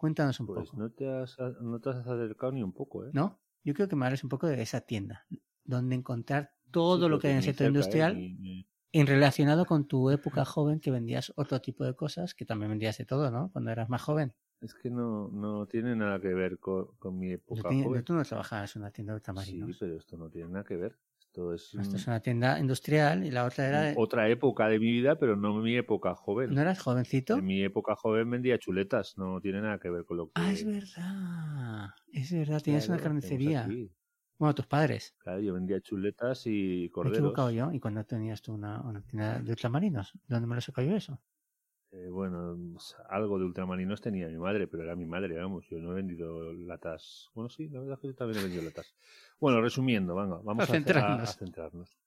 Cuéntanos 0.00 0.40
un 0.40 0.46
Pues 0.46 0.54
poco. 0.64 0.76
no 0.78 0.90
te, 0.90 1.08
has, 1.08 1.36
no 1.60 1.80
te 1.80 1.90
has 1.90 1.96
acercado 2.06 2.52
ni 2.52 2.62
un 2.62 2.72
poco, 2.72 3.06
¿eh? 3.06 3.10
¿No? 3.12 3.40
Yo 3.64 3.74
creo 3.74 3.88
que 3.88 3.96
me 3.96 4.06
hables 4.06 4.24
un 4.24 4.30
poco 4.30 4.46
de 4.46 4.60
esa 4.62 4.80
tienda, 4.80 5.26
donde 5.64 5.94
encontrar 5.94 6.54
todo 6.70 6.96
Sí, 7.04 7.08
lo 7.08 7.18
que 7.18 7.28
hay 7.28 7.32
en 7.34 7.38
el 7.38 7.42
sector 7.44 7.66
cerca, 7.66 7.68
¿eh? 7.68 7.68
industrial 7.68 8.30
en 8.92 9.06
relacionado 9.06 9.66
con 9.66 9.86
tu 9.86 10.10
época 10.10 10.44
joven 10.44 10.80
que 10.80 10.90
vendías 10.90 11.32
otro 11.36 11.60
tipo 11.60 11.84
de 11.84 11.94
cosas, 11.94 12.34
que 12.34 12.44
también 12.46 12.70
vendías 12.70 12.98
de 12.98 13.04
todo, 13.06 13.30
¿no? 13.30 13.50
Cuando 13.52 13.70
eras 13.70 13.88
más 13.88 14.02
joven. 14.02 14.34
Es 14.62 14.72
que 14.74 14.88
no, 14.90 15.28
no 15.28 15.66
tiene 15.66 15.94
nada 15.94 16.18
que 16.18 16.32
ver 16.32 16.58
con, 16.58 16.96
con 16.96 17.18
mi 17.18 17.30
época 17.32 17.74
joven. 17.74 18.04
tú 18.04 18.14
no 18.14 18.22
trabajabas 18.24 18.74
en 18.76 18.82
una 18.82 18.90
tienda 18.90 19.12
de 19.12 19.16
Sí, 19.34 19.74
ultramarinos. 19.74 19.76
pero 19.78 19.96
esto 19.96 20.16
no 20.16 20.30
tiene 20.30 20.50
nada 20.50 20.64
que 20.64 20.76
ver. 20.76 20.98
Esto 21.30 21.54
es 21.54 21.74
Esto 21.74 21.96
es 21.96 22.06
una 22.08 22.18
tienda 22.18 22.58
industrial 22.58 23.24
y 23.24 23.30
la 23.30 23.44
otra 23.44 23.68
era... 23.68 23.82
de- 23.82 23.94
otra 23.96 24.28
época 24.28 24.66
de 24.68 24.80
mi 24.80 24.90
vida, 24.90 25.16
pero 25.16 25.36
no 25.36 25.54
mi 25.54 25.76
época 25.76 26.16
joven. 26.16 26.52
¿No 26.52 26.60
eras 26.60 26.80
jovencito? 26.80 27.36
En 27.36 27.44
mi 27.46 27.62
época 27.62 27.94
joven 27.94 28.28
vendía 28.28 28.58
chuletas, 28.58 29.16
no 29.16 29.40
tiene 29.40 29.60
nada 29.60 29.78
que 29.78 29.90
ver 29.90 30.04
con 30.04 30.16
lo 30.16 30.26
que... 30.26 30.32
Ah, 30.34 30.50
es 30.52 30.64
verdad. 30.64 31.90
Es 32.12 32.32
verdad, 32.32 32.60
tenías 32.60 32.86
Claro, 32.86 32.94
una 32.94 33.02
carnicería. 33.04 33.68
Bueno, 34.40 34.54
tus 34.56 34.66
padres. 34.66 35.14
Claro, 35.18 35.40
yo 35.40 35.54
vendía 35.54 35.80
chuletas 35.80 36.42
y 36.46 36.50
Me 36.50 36.86
he 36.86 36.90
corderos. 36.90 37.18
equivocado 37.20 37.50
yo. 37.52 37.72
¿Y 37.72 37.78
cuando 37.78 38.04
tenías 38.04 38.42
tú 38.42 38.54
una, 38.54 38.80
una 38.82 39.02
tienda 39.02 39.38
de 39.38 39.50
ultramarinos? 39.52 40.12
¿De 40.14 40.20
dónde 40.34 40.48
me 40.48 40.56
lo 40.56 40.60
sacó 40.60 40.82
yo 40.82 40.96
eso? 40.96 41.22
Eh, 41.92 42.08
bueno, 42.08 42.56
algo 43.08 43.38
de 43.38 43.44
ultramarinos 43.44 44.00
tenía 44.00 44.28
mi 44.28 44.36
madre, 44.38 44.68
pero 44.68 44.84
era 44.84 44.94
mi 44.94 45.06
madre, 45.06 45.36
vamos. 45.36 45.66
Yo 45.68 45.78
no 45.80 45.90
he 45.92 45.94
vendido 45.96 46.52
latas. 46.52 47.30
Bueno, 47.34 47.48
sí, 47.50 47.68
la 47.68 47.80
verdad 47.80 47.94
es 47.94 48.00
que 48.00 48.06
yo 48.08 48.14
también 48.14 48.38
he 48.38 48.42
vendido 48.42 48.62
latas. 48.62 48.94
Bueno, 49.40 49.60
resumiendo, 49.60 50.14
venga, 50.14 50.36
vamos 50.44 50.60
A 50.68 50.72
a, 50.72 50.74
centrarnos. 50.76 51.28
a- 51.28 51.30
a 51.30 51.34
centrarnos. 51.34 51.98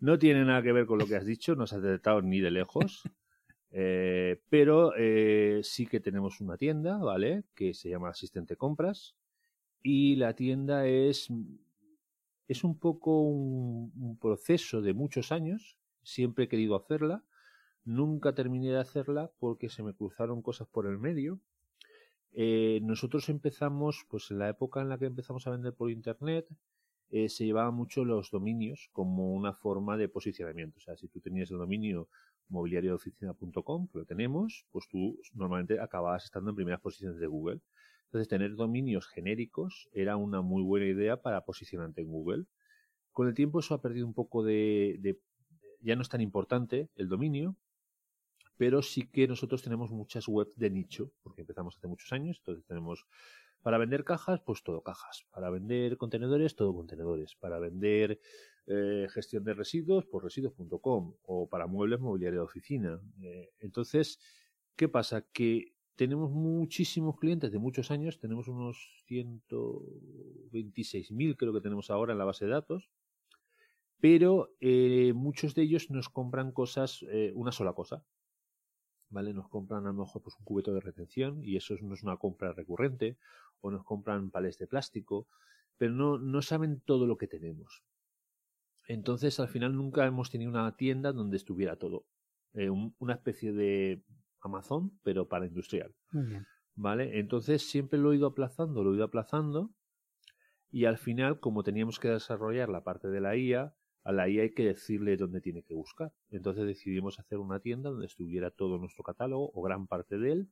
No 0.00 0.18
tiene 0.18 0.44
nada 0.44 0.62
que 0.62 0.72
ver 0.72 0.86
con 0.86 0.98
lo 0.98 1.06
que 1.06 1.14
has 1.16 1.24
dicho, 1.24 1.54
no 1.54 1.62
has 1.64 1.72
acertado 1.72 2.22
ni 2.22 2.40
de 2.40 2.50
lejos. 2.50 3.02
Eh, 3.76 4.40
pero 4.50 4.92
eh, 4.96 5.58
sí 5.64 5.84
que 5.88 5.98
tenemos 5.98 6.40
una 6.40 6.56
tienda, 6.56 6.96
¿vale? 6.98 7.42
Que 7.56 7.74
se 7.74 7.88
llama 7.90 8.08
Asistente 8.10 8.54
Compras. 8.54 9.16
Y 9.82 10.14
la 10.14 10.32
tienda 10.36 10.86
es, 10.86 11.28
es 12.46 12.62
un 12.62 12.78
poco 12.78 13.22
un, 13.22 13.90
un 14.00 14.16
proceso 14.16 14.80
de 14.80 14.94
muchos 14.94 15.32
años. 15.32 15.76
Siempre 16.04 16.44
he 16.44 16.48
querido 16.48 16.76
hacerla. 16.76 17.24
Nunca 17.84 18.34
terminé 18.34 18.70
de 18.70 18.78
hacerla 18.78 19.30
porque 19.38 19.68
se 19.68 19.82
me 19.82 19.94
cruzaron 19.94 20.42
cosas 20.42 20.68
por 20.68 20.86
el 20.86 20.98
medio. 20.98 21.40
Eh, 22.32 22.80
nosotros 22.82 23.28
empezamos, 23.28 24.06
pues 24.08 24.30
en 24.30 24.38
la 24.38 24.48
época 24.48 24.80
en 24.80 24.88
la 24.88 24.98
que 24.98 25.06
empezamos 25.06 25.46
a 25.46 25.50
vender 25.50 25.74
por 25.74 25.90
internet, 25.90 26.46
eh, 27.10 27.28
se 27.28 27.44
llevaban 27.44 27.74
mucho 27.74 28.04
los 28.04 28.30
dominios 28.30 28.88
como 28.92 29.32
una 29.32 29.52
forma 29.52 29.96
de 29.96 30.08
posicionamiento. 30.08 30.78
O 30.78 30.80
sea, 30.80 30.96
si 30.96 31.08
tú 31.08 31.20
tenías 31.20 31.50
el 31.50 31.58
dominio 31.58 32.08
mobiliariodeoficina.com, 32.48 33.88
que 33.88 33.98
lo 33.98 34.04
tenemos, 34.04 34.66
pues 34.72 34.88
tú 34.88 35.20
normalmente 35.34 35.78
acababas 35.80 36.24
estando 36.24 36.50
en 36.50 36.56
primeras 36.56 36.80
posiciones 36.80 37.18
de 37.18 37.26
Google. 37.26 37.60
Entonces, 38.06 38.28
tener 38.28 38.54
dominios 38.54 39.06
genéricos 39.08 39.88
era 39.92 40.16
una 40.16 40.40
muy 40.40 40.62
buena 40.62 40.86
idea 40.86 41.20
para 41.20 41.44
posicionarte 41.44 42.00
en 42.00 42.08
Google. 42.08 42.44
Con 43.12 43.28
el 43.28 43.34
tiempo 43.34 43.60
eso 43.60 43.74
ha 43.74 43.82
perdido 43.82 44.06
un 44.06 44.14
poco 44.14 44.42
de, 44.42 44.96
de 45.00 45.20
ya 45.80 45.96
no 45.96 46.02
es 46.02 46.08
tan 46.08 46.20
importante 46.20 46.88
el 46.96 47.08
dominio, 47.08 47.56
pero 48.56 48.82
sí 48.82 49.08
que 49.08 49.28
nosotros 49.28 49.62
tenemos 49.62 49.90
muchas 49.90 50.28
webs 50.28 50.56
de 50.56 50.70
nicho, 50.70 51.12
porque 51.22 51.42
empezamos 51.42 51.76
hace 51.76 51.88
muchos 51.88 52.12
años, 52.12 52.38
entonces 52.38 52.64
tenemos 52.66 53.06
para 53.62 53.78
vender 53.78 54.04
cajas, 54.04 54.40
pues 54.40 54.62
todo 54.62 54.82
cajas, 54.82 55.26
para 55.30 55.50
vender 55.50 55.96
contenedores, 55.96 56.54
todo 56.54 56.74
contenedores, 56.74 57.34
para 57.36 57.58
vender 57.58 58.20
eh, 58.66 59.06
gestión 59.10 59.44
de 59.44 59.54
residuos, 59.54 60.04
pues 60.04 60.22
residuos.com, 60.22 61.14
o 61.22 61.48
para 61.48 61.66
muebles, 61.66 62.00
mobiliario 62.00 62.40
de 62.40 62.44
oficina. 62.44 63.00
Eh, 63.22 63.50
entonces, 63.60 64.20
¿qué 64.76 64.88
pasa? 64.88 65.22
Que 65.32 65.74
tenemos 65.96 66.30
muchísimos 66.30 67.18
clientes 67.18 67.52
de 67.52 67.58
muchos 67.58 67.90
años, 67.90 68.18
tenemos 68.18 68.48
unos 68.48 69.04
126.000 69.08 71.36
creo 71.36 71.52
que 71.52 71.60
tenemos 71.60 71.90
ahora 71.90 72.12
en 72.12 72.18
la 72.18 72.24
base 72.24 72.44
de 72.44 72.50
datos, 72.50 72.90
pero 74.00 74.50
eh, 74.60 75.12
muchos 75.14 75.54
de 75.54 75.62
ellos 75.62 75.90
nos 75.90 76.08
compran 76.08 76.52
cosas, 76.52 77.04
eh, 77.10 77.32
una 77.34 77.52
sola 77.52 77.72
cosa. 77.72 78.04
¿Vale? 79.14 79.32
Nos 79.32 79.48
compran 79.48 79.86
a 79.86 79.92
lo 79.92 80.04
mejor 80.04 80.22
pues, 80.22 80.36
un 80.36 80.44
cubeto 80.44 80.74
de 80.74 80.80
retención 80.80 81.40
y 81.44 81.56
eso 81.56 81.76
no 81.80 81.94
es 81.94 82.02
una 82.02 82.16
compra 82.16 82.52
recurrente, 82.52 83.16
o 83.60 83.70
nos 83.70 83.84
compran 83.84 84.32
palés 84.32 84.58
de 84.58 84.66
plástico, 84.66 85.28
pero 85.78 85.92
no, 85.92 86.18
no 86.18 86.42
saben 86.42 86.80
todo 86.80 87.06
lo 87.06 87.16
que 87.16 87.28
tenemos. 87.28 87.84
Entonces, 88.88 89.38
al 89.38 89.46
final 89.46 89.76
nunca 89.76 90.04
hemos 90.04 90.30
tenido 90.30 90.50
una 90.50 90.76
tienda 90.76 91.12
donde 91.12 91.36
estuviera 91.36 91.76
todo. 91.76 92.06
Eh, 92.54 92.70
un, 92.70 92.96
una 92.98 93.14
especie 93.14 93.52
de 93.52 94.02
Amazon, 94.40 94.98
pero 95.04 95.28
para 95.28 95.46
industrial. 95.46 95.94
Muy 96.10 96.26
bien. 96.26 96.46
¿Vale? 96.74 97.20
Entonces 97.20 97.70
siempre 97.70 98.00
lo 98.00 98.12
he 98.12 98.16
ido 98.16 98.26
aplazando, 98.26 98.82
lo 98.82 98.92
he 98.92 98.96
ido 98.96 99.04
aplazando 99.04 99.70
y 100.72 100.86
al 100.86 100.98
final, 100.98 101.38
como 101.38 101.62
teníamos 101.62 102.00
que 102.00 102.08
desarrollar 102.08 102.68
la 102.68 102.82
parte 102.82 103.06
de 103.06 103.20
la 103.20 103.36
IA, 103.36 103.76
a 104.04 104.12
la 104.12 104.28
IA 104.28 104.42
hay 104.42 104.54
que 104.54 104.64
decirle 104.64 105.16
dónde 105.16 105.40
tiene 105.40 105.62
que 105.62 105.74
buscar. 105.74 106.12
Entonces 106.30 106.66
decidimos 106.66 107.18
hacer 107.18 107.38
una 107.38 107.60
tienda 107.60 107.90
donde 107.90 108.06
estuviera 108.06 108.50
todo 108.50 108.78
nuestro 108.78 109.02
catálogo 109.02 109.50
o 109.54 109.62
gran 109.62 109.86
parte 109.86 110.18
de 110.18 110.32
él 110.32 110.48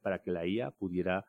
para 0.00 0.20
que 0.22 0.32
la 0.32 0.46
IA 0.46 0.72
pudiera, 0.72 1.24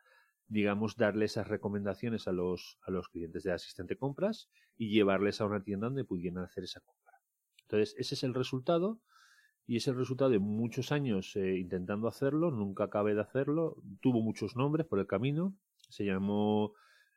digamos, 0.47 0.95
darle 0.97 1.25
esas 1.25 1.47
recomendaciones 1.47 2.27
a 2.27 2.31
los, 2.31 2.79
a 2.81 2.91
los 2.91 3.07
clientes 3.09 3.43
de 3.43 3.51
asistente 3.51 3.97
compras 3.97 4.49
y 4.77 4.89
llevarles 4.89 5.41
a 5.41 5.45
una 5.45 5.63
tienda 5.63 5.88
donde 5.88 6.05
pudieran 6.05 6.43
hacer 6.43 6.63
esa 6.63 6.81
compra. 6.81 7.13
Entonces, 7.61 7.95
ese 7.99 8.15
es 8.15 8.23
el 8.23 8.33
resultado 8.33 8.99
y 9.67 9.77
es 9.77 9.88
el 9.88 9.95
resultado 9.95 10.31
de 10.31 10.39
muchos 10.39 10.91
años 10.91 11.35
eh, 11.35 11.57
intentando 11.59 12.07
hacerlo, 12.07 12.49
nunca 12.49 12.85
acabé 12.85 13.13
de 13.13 13.21
hacerlo, 13.21 13.75
tuvo 14.01 14.23
muchos 14.23 14.55
nombres 14.55 14.88
por 14.88 14.97
el 14.97 15.05
camino, 15.05 15.55
se 15.89 16.05
llamó 16.05 16.73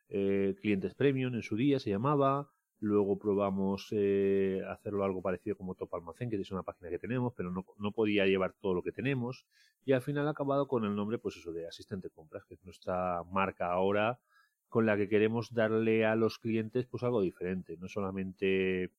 eh, 0.09 0.53
Clientes 0.61 0.93
Premium 0.93 1.33
en 1.33 1.41
su 1.41 1.55
día, 1.55 1.79
se 1.79 1.89
llamaba, 1.89 2.51
luego 2.79 3.17
probamos 3.17 3.87
eh, 3.91 4.61
hacerlo 4.69 5.03
algo 5.03 5.21
parecido 5.21 5.55
como 5.55 5.75
Top 5.75 5.93
Almacén, 5.95 6.29
que 6.29 6.35
es 6.35 6.51
una 6.51 6.63
página 6.63 6.89
que 6.89 6.99
tenemos, 6.99 7.33
pero 7.35 7.51
no, 7.51 7.91
podía 7.91 8.25
llevar 8.25 8.53
todo 8.53 8.73
lo 8.73 8.83
que 8.83 8.91
tenemos, 8.91 9.45
y 9.85 9.93
al 9.93 10.01
final 10.01 10.27
ha 10.27 10.31
acabado 10.31 10.67
con 10.67 10.83
el 10.85 10.95
nombre, 10.95 11.17
pues 11.17 11.37
eso, 11.37 11.51
de 11.51 11.67
Asistente 11.67 12.09
Compras, 12.09 12.43
que 12.45 12.55
es 12.55 12.63
nuestra 12.65 13.23
marca 13.23 13.71
ahora, 13.71 14.19
con 14.67 14.85
la 14.85 14.97
que 14.97 15.07
queremos 15.07 15.53
darle 15.53 16.05
a 16.05 16.15
los 16.15 16.39
clientes 16.39 16.85
pues 16.87 17.03
algo 17.03 17.21
diferente, 17.21 17.77
no 17.77 17.87
solamente 17.87 18.91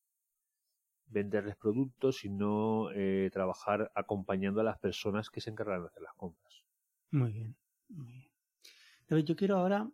venderles 1.07 1.57
productos, 1.57 2.19
sino 2.19 2.90
eh, 2.93 3.28
trabajar 3.33 3.90
acompañando 3.95 4.61
a 4.61 4.64
las 4.64 4.78
personas 4.78 5.31
que 5.31 5.40
se 5.40 5.50
encargan 5.50 5.83
de 5.83 5.88
hacer 5.88 6.02
las 6.02 6.14
compras. 6.14 6.64
Muy 7.11 7.33
bien, 7.33 7.57
muy 7.88 8.07
bien. 8.07 9.26
Yo 9.26 9.37
quiero 9.37 9.59
ahora 9.59 9.88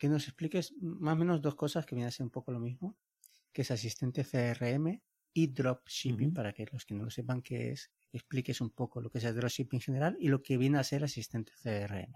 que 0.00 0.08
nos 0.08 0.26
expliques 0.26 0.74
más 0.80 1.12
o 1.12 1.16
menos 1.16 1.42
dos 1.42 1.54
cosas 1.54 1.84
que 1.84 1.94
vienen 1.94 2.08
a 2.08 2.10
ser 2.10 2.24
un 2.24 2.30
poco 2.30 2.50
lo 2.52 2.58
mismo, 2.58 2.96
que 3.52 3.62
es 3.62 3.70
asistente 3.70 4.24
CRM 4.24 4.98
y 5.34 5.46
dropshipping, 5.48 6.28
uh 6.28 6.30
-huh. 6.30 6.34
para 6.34 6.52
que 6.54 6.66
los 6.72 6.86
que 6.86 6.94
no 6.94 7.04
lo 7.04 7.10
sepan 7.10 7.42
qué 7.42 7.72
es, 7.72 7.92
expliques 8.10 8.62
un 8.62 8.70
poco 8.70 9.02
lo 9.02 9.10
que 9.10 9.18
es 9.18 9.24
el 9.24 9.36
dropshipping 9.36 9.80
general 9.80 10.16
y 10.18 10.28
lo 10.28 10.40
que 10.40 10.56
viene 10.56 10.78
a 10.78 10.84
ser 10.84 11.04
asistente 11.04 11.52
CRM. 11.62 12.14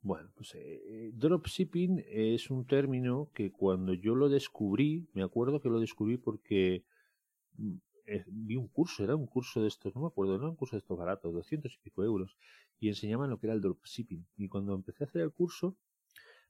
Bueno, 0.00 0.30
pues 0.34 0.54
eh, 0.54 1.10
dropshipping 1.12 2.02
es 2.08 2.50
un 2.50 2.66
término 2.66 3.30
que 3.34 3.52
cuando 3.52 3.92
yo 3.92 4.14
lo 4.14 4.30
descubrí, 4.30 5.06
me 5.12 5.22
acuerdo 5.22 5.60
que 5.60 5.68
lo 5.68 5.80
descubrí 5.80 6.16
porque 6.16 6.86
eh, 8.06 8.24
vi 8.26 8.56
un 8.56 8.68
curso, 8.68 9.04
era 9.04 9.14
un 9.14 9.26
curso 9.26 9.60
de 9.60 9.68
estos, 9.68 9.94
no 9.94 10.00
me 10.00 10.06
acuerdo, 10.06 10.38
no 10.38 10.48
un 10.48 10.56
curso 10.56 10.76
de 10.76 10.80
estos 10.80 10.96
baratos, 10.96 11.34
200 11.34 11.74
y 11.74 11.78
pico 11.78 12.04
euros, 12.04 12.38
y 12.80 12.88
enseñaban 12.88 13.28
lo 13.28 13.38
que 13.38 13.48
era 13.48 13.54
el 13.54 13.60
dropshipping. 13.60 14.26
Y 14.38 14.48
cuando 14.48 14.74
empecé 14.74 15.04
a 15.04 15.08
hacer 15.08 15.20
el 15.20 15.32
curso, 15.32 15.76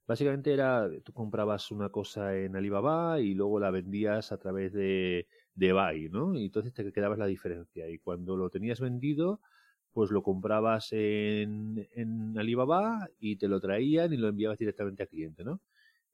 básicamente 0.08 0.52
era, 0.54 0.90
tú 1.04 1.12
comprabas 1.12 1.70
una 1.70 1.90
cosa 1.90 2.34
en 2.34 2.56
Alibaba 2.56 3.20
y 3.20 3.34
luego 3.34 3.60
la 3.60 3.70
vendías 3.70 4.32
a 4.32 4.38
través 4.38 4.72
de, 4.72 5.28
de 5.54 5.72
Buy, 5.74 6.08
¿no? 6.08 6.34
Y 6.34 6.46
entonces 6.46 6.72
te 6.72 6.90
quedabas 6.92 7.18
la 7.18 7.26
diferencia. 7.26 7.88
Y 7.88 7.98
cuando 7.98 8.34
lo 8.36 8.48
tenías 8.48 8.80
vendido, 8.80 9.40
pues 9.92 10.10
lo 10.10 10.22
comprabas 10.22 10.92
en, 10.92 11.86
en, 11.94 12.38
Alibaba 12.38 13.08
y 13.20 13.36
te 13.36 13.48
lo 13.48 13.60
traían 13.60 14.12
y 14.12 14.16
lo 14.16 14.28
enviabas 14.28 14.58
directamente 14.58 15.02
al 15.02 15.10
cliente, 15.10 15.44
¿no? 15.44 15.60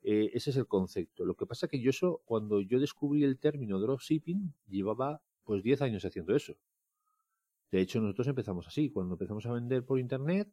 Eh, 0.02 0.32
ese 0.34 0.50
es 0.50 0.56
el 0.56 0.66
concepto. 0.66 1.24
Lo 1.24 1.36
que 1.36 1.46
pasa 1.46 1.68
que 1.68 1.80
yo 1.80 1.90
eso, 1.90 2.20
cuando 2.24 2.60
yo 2.60 2.80
descubrí 2.80 3.22
el 3.24 3.38
término 3.38 3.78
dropshipping, 3.78 4.52
llevaba 4.68 5.22
pues 5.44 5.62
10 5.62 5.82
años 5.82 6.04
haciendo 6.04 6.34
eso. 6.34 6.56
De 7.70 7.80
hecho, 7.80 8.00
nosotros 8.00 8.26
empezamos 8.28 8.66
así. 8.66 8.90
Cuando 8.90 9.14
empezamos 9.14 9.46
a 9.46 9.52
vender 9.52 9.84
por 9.84 9.98
internet, 10.00 10.48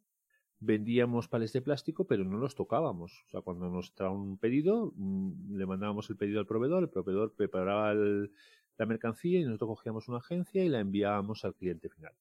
vendíamos 0.62 1.28
palés 1.28 1.52
de 1.52 1.62
plástico, 1.62 2.06
pero 2.06 2.24
no 2.24 2.38
los 2.38 2.54
tocábamos. 2.54 3.24
O 3.26 3.30
sea, 3.30 3.40
cuando 3.40 3.68
nos 3.68 3.94
traía 3.94 4.12
un 4.12 4.38
pedido, 4.38 4.92
mmm, 4.96 5.56
le 5.56 5.66
mandábamos 5.66 6.08
el 6.10 6.16
pedido 6.16 6.40
al 6.40 6.46
proveedor, 6.46 6.82
el 6.82 6.90
proveedor 6.90 7.34
preparaba 7.34 7.92
el, 7.92 8.32
la 8.78 8.86
mercancía 8.86 9.40
y 9.40 9.44
nosotros 9.44 9.70
cogíamos 9.78 10.08
una 10.08 10.18
agencia 10.18 10.64
y 10.64 10.68
la 10.68 10.80
enviábamos 10.80 11.44
al 11.44 11.54
cliente 11.54 11.88
final 11.88 12.12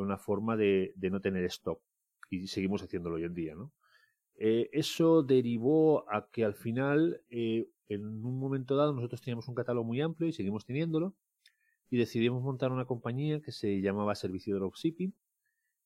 una 0.00 0.16
forma 0.16 0.56
de, 0.56 0.92
de, 0.96 1.10
no 1.10 1.20
tener 1.20 1.44
stock 1.44 1.80
y 2.30 2.46
seguimos 2.46 2.82
haciéndolo 2.82 3.16
hoy 3.16 3.24
en 3.24 3.34
día, 3.34 3.54
¿no? 3.54 3.72
Eh, 4.36 4.70
eso 4.72 5.22
derivó 5.22 6.10
a 6.10 6.28
que 6.30 6.44
al 6.44 6.54
final, 6.54 7.20
eh, 7.28 7.68
en 7.88 8.24
un 8.24 8.38
momento 8.38 8.74
dado, 8.76 8.94
nosotros 8.94 9.20
teníamos 9.20 9.48
un 9.48 9.54
catálogo 9.54 9.84
muy 9.84 10.00
amplio 10.00 10.28
y 10.28 10.32
seguimos 10.32 10.64
teniéndolo, 10.64 11.14
y 11.90 11.98
decidimos 11.98 12.42
montar 12.42 12.72
una 12.72 12.86
compañía 12.86 13.42
que 13.42 13.52
se 13.52 13.82
llamaba 13.82 14.14
Servicio 14.14 14.56
Dropshipping, 14.56 15.12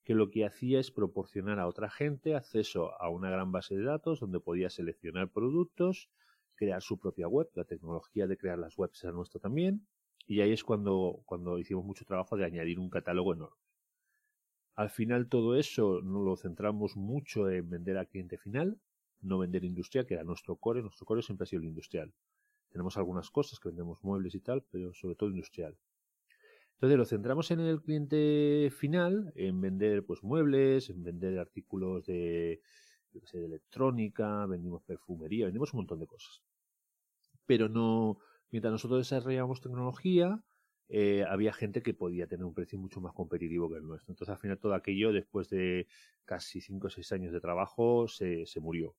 que 0.07 0.15
lo 0.15 0.31
que 0.31 0.47
hacía 0.47 0.79
es 0.79 0.93
proporcionar 0.93 1.59
a 1.59 1.67
otra 1.67 1.91
gente 1.91 2.37
acceso 2.37 2.93
a 3.03 3.11
una 3.11 3.29
gran 3.29 3.51
base 3.51 3.77
de 3.77 3.83
datos 3.83 4.21
donde 4.21 4.39
podía 4.39 4.71
seleccionar 4.71 5.33
productos, 5.33 6.09
crear 6.55 6.81
su 6.81 7.01
propia 7.01 7.27
web, 7.27 7.51
la 7.55 7.65
tecnología 7.65 8.29
de 8.29 8.39
crear 8.39 8.57
las 8.57 8.79
webs 8.79 9.03
era 9.03 9.13
nuestra 9.13 9.41
también, 9.41 9.89
y 10.25 10.43
ahí 10.43 10.53
es 10.53 10.63
cuando, 10.63 11.23
cuando 11.25 11.59
hicimos 11.59 11.85
mucho 11.85 12.05
trabajo 12.05 12.37
de 12.37 12.45
añadir 12.45 12.79
un 12.79 12.89
catálogo 12.89 13.35
enorme. 13.35 13.57
Al 14.77 14.91
final 14.91 15.29
todo 15.29 15.57
eso 15.57 16.01
nos 16.03 16.25
lo 16.25 16.37
centramos 16.37 16.97
mucho 16.97 17.51
en 17.51 17.69
vender 17.69 17.97
al 17.97 18.07
cliente 18.07 18.39
final, 18.39 18.79
no 19.23 19.39
vender 19.39 19.65
industrial, 19.65 20.07
que 20.07 20.15
era 20.15 20.23
nuestro 20.23 20.55
core, 20.55 20.83
nuestro 20.83 21.05
core 21.05 21.23
siempre 21.23 21.45
ha 21.45 21.47
sido 21.49 21.63
el 21.63 21.69
industrial. 21.69 22.15
Tenemos 22.69 22.97
algunas 22.97 23.29
cosas 23.33 23.59
que 23.59 23.71
vendemos 23.71 24.05
muebles 24.05 24.37
y 24.37 24.41
tal, 24.41 24.63
pero 24.71 24.95
sobre 24.95 25.17
todo 25.17 25.31
industrial. 25.31 25.77
Entonces 26.77 26.99
lo 26.99 27.07
centramos 27.07 27.51
en 27.51 27.61
el 27.61 27.81
cliente 27.81 28.71
final, 28.71 29.33
en 29.35 29.61
vender 29.61 30.05
pues 30.05 30.23
muebles, 30.23 30.91
en 30.91 31.03
vender 31.03 31.39
artículos 31.39 32.05
de, 32.05 32.61
de 33.13 33.45
electrónica, 33.45 34.45
vendimos 34.45 34.83
perfumería, 34.83 35.47
vendimos 35.47 35.73
un 35.73 35.79
montón 35.79 36.01
de 36.01 36.07
cosas. 36.07 36.43
Pero 37.47 37.71
no, 37.71 38.19
mientras 38.51 38.73
nosotros 38.73 39.01
desarrollábamos 39.01 39.63
tecnología, 39.63 40.45
eh, 40.89 41.25
había 41.27 41.53
gente 41.55 41.83
que 41.83 41.95
podía 41.95 42.27
tener 42.27 42.45
un 42.45 42.55
precio 42.55 42.79
mucho 42.79 43.01
más 43.01 43.15
competitivo 43.15 43.71
que 43.71 43.77
el 43.79 43.87
nuestro. 43.87 44.13
Entonces 44.13 44.33
al 44.33 44.39
final 44.39 44.59
todo 44.59 44.75
aquello, 44.75 45.13
después 45.13 45.49
de 45.49 45.87
casi 46.25 46.61
5 46.61 46.89
o 46.89 46.91
6 46.91 47.11
años 47.13 47.33
de 47.33 47.41
trabajo, 47.41 48.07
se, 48.07 48.47
se 48.47 48.61
murió. 48.61 48.97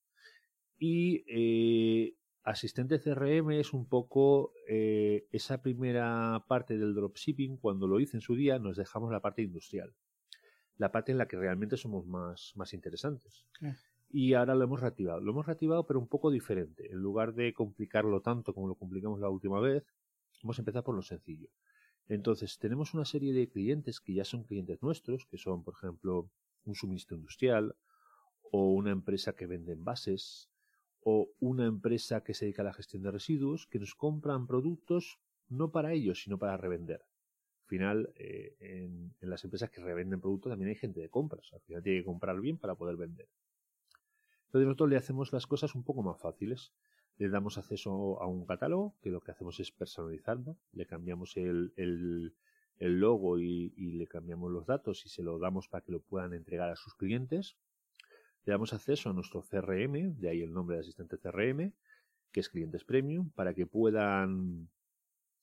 Y 0.78 1.24
eh, 1.28 2.14
asistente 2.50 2.98
CRM 2.98 3.50
es 3.52 3.72
un 3.72 3.86
poco 3.86 4.52
eh, 4.66 5.26
esa 5.30 5.60
primera 5.60 6.44
parte 6.48 6.78
del 6.78 6.94
dropshipping. 6.94 7.58
Cuando 7.58 7.86
lo 7.86 8.00
hice 8.00 8.16
en 8.16 8.20
su 8.22 8.34
día, 8.34 8.58
nos 8.58 8.76
dejamos 8.76 9.12
la 9.12 9.20
parte 9.20 9.42
industrial, 9.42 9.94
la 10.76 10.90
parte 10.90 11.12
en 11.12 11.18
la 11.18 11.28
que 11.28 11.36
realmente 11.36 11.76
somos 11.76 12.06
más, 12.06 12.52
más 12.56 12.72
interesantes. 12.72 13.46
Y 14.10 14.32
ahora 14.32 14.54
lo 14.54 14.64
hemos 14.64 14.80
reactivado. 14.80 15.20
Lo 15.20 15.32
hemos 15.32 15.46
reactivado, 15.46 15.86
pero 15.86 16.00
un 16.00 16.08
poco 16.08 16.30
diferente. 16.30 16.90
En 16.90 16.98
lugar 16.98 17.34
de 17.34 17.52
complicarlo 17.52 18.22
tanto 18.22 18.54
como 18.54 18.68
lo 18.68 18.76
complicamos 18.76 19.20
la 19.20 19.28
última 19.28 19.60
vez, 19.60 19.84
hemos 20.42 20.58
empezado 20.58 20.84
por 20.84 20.94
lo 20.94 21.02
sencillo. 21.02 21.50
Entonces, 22.08 22.58
tenemos 22.58 22.94
una 22.94 23.04
serie 23.04 23.34
de 23.34 23.50
clientes 23.50 24.00
que 24.00 24.14
ya 24.14 24.24
son 24.24 24.44
clientes 24.44 24.82
nuestros, 24.82 25.26
que 25.26 25.36
son, 25.36 25.62
por 25.62 25.74
ejemplo, 25.74 26.30
un 26.64 26.74
suministro 26.74 27.16
industrial 27.16 27.76
o 28.50 28.72
una 28.72 28.92
empresa 28.92 29.34
que 29.34 29.46
vende 29.46 29.72
envases 29.72 30.48
o 31.10 31.30
una 31.40 31.64
empresa 31.64 32.22
que 32.22 32.34
se 32.34 32.44
dedica 32.44 32.60
a 32.60 32.66
la 32.66 32.74
gestión 32.74 33.02
de 33.02 33.10
residuos 33.10 33.66
que 33.66 33.78
nos 33.78 33.94
compran 33.94 34.46
productos 34.46 35.18
no 35.48 35.70
para 35.70 35.94
ellos, 35.94 36.20
sino 36.22 36.38
para 36.38 36.58
revender. 36.58 37.00
Al 37.62 37.66
final, 37.66 38.12
eh, 38.16 38.56
en, 38.60 39.14
las 39.22 39.42
empresas 39.42 39.70
que 39.70 39.80
revenden 39.80 40.20
productos 40.20 40.50
también 40.50 40.68
hay 40.68 40.74
gente 40.74 41.00
de 41.00 41.08
compras. 41.08 41.50
Al 41.54 41.62
final 41.62 41.82
tiene 41.82 42.00
que 42.00 42.04
comprar 42.04 42.38
bien 42.42 42.58
para 42.58 42.74
poder 42.74 42.96
vender. 42.96 43.26
Entonces 44.48 44.66
nosotros 44.66 44.90
le 44.90 44.96
hacemos 44.98 45.32
las 45.32 45.46
cosas 45.46 45.74
un 45.74 45.82
poco 45.82 46.02
más 46.02 46.20
fáciles. 46.20 46.74
Le 47.16 47.30
damos 47.30 47.56
acceso 47.56 48.20
a 48.20 48.26
un 48.26 48.44
catálogo, 48.44 48.94
que 49.00 49.08
lo 49.08 49.22
que 49.22 49.30
hacemos 49.30 49.58
es 49.60 49.72
personalizarlo. 49.72 50.58
Le 50.72 50.84
cambiamos 50.84 51.38
el, 51.38 51.72
el, 51.76 52.34
logo 53.00 53.38
y, 53.38 53.72
y 53.78 53.92
le 53.92 54.06
cambiamos 54.06 54.52
los 54.52 54.66
datos 54.66 55.06
y 55.06 55.08
se 55.08 55.22
lo 55.22 55.38
damos 55.38 55.68
para 55.68 55.82
que 55.82 55.92
lo 55.92 56.00
puedan 56.00 56.34
entregar 56.34 56.68
a 56.68 56.76
sus 56.76 56.94
clientes. 56.94 57.56
Le 58.48 58.52
damos 58.52 58.72
acceso 58.72 59.10
a 59.10 59.12
nuestro 59.12 59.42
CRM, 59.42 60.18
de 60.18 60.30
ahí 60.30 60.40
el 60.40 60.54
nombre 60.54 60.76
de 60.76 60.80
asistente 60.80 61.18
CRM, 61.18 61.70
que 62.32 62.40
es 62.40 62.48
Clientes 62.48 62.82
Premium, 62.82 63.30
para 63.32 63.52
que 63.52 63.66
puedan 63.66 64.70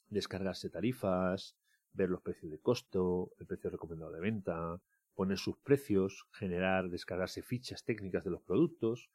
descargarse 0.08 0.72
tarifas, 0.72 1.56
ver 1.94 2.10
los 2.10 2.24
precios 2.24 2.52
de 2.52 2.58
costo, 2.58 3.30
el 3.38 3.46
precio 3.46 3.70
recomendado 3.70 4.12
de 4.12 4.22
venta, 4.22 4.82
poner 5.13 5.38
sus 5.38 5.56
precios, 5.60 6.26
generar, 6.32 6.89
descargarse 6.89 7.44
fichas 7.44 7.84
técnicas 7.84 8.24
de 8.24 8.32
los 8.32 8.41
productos, 8.41 9.12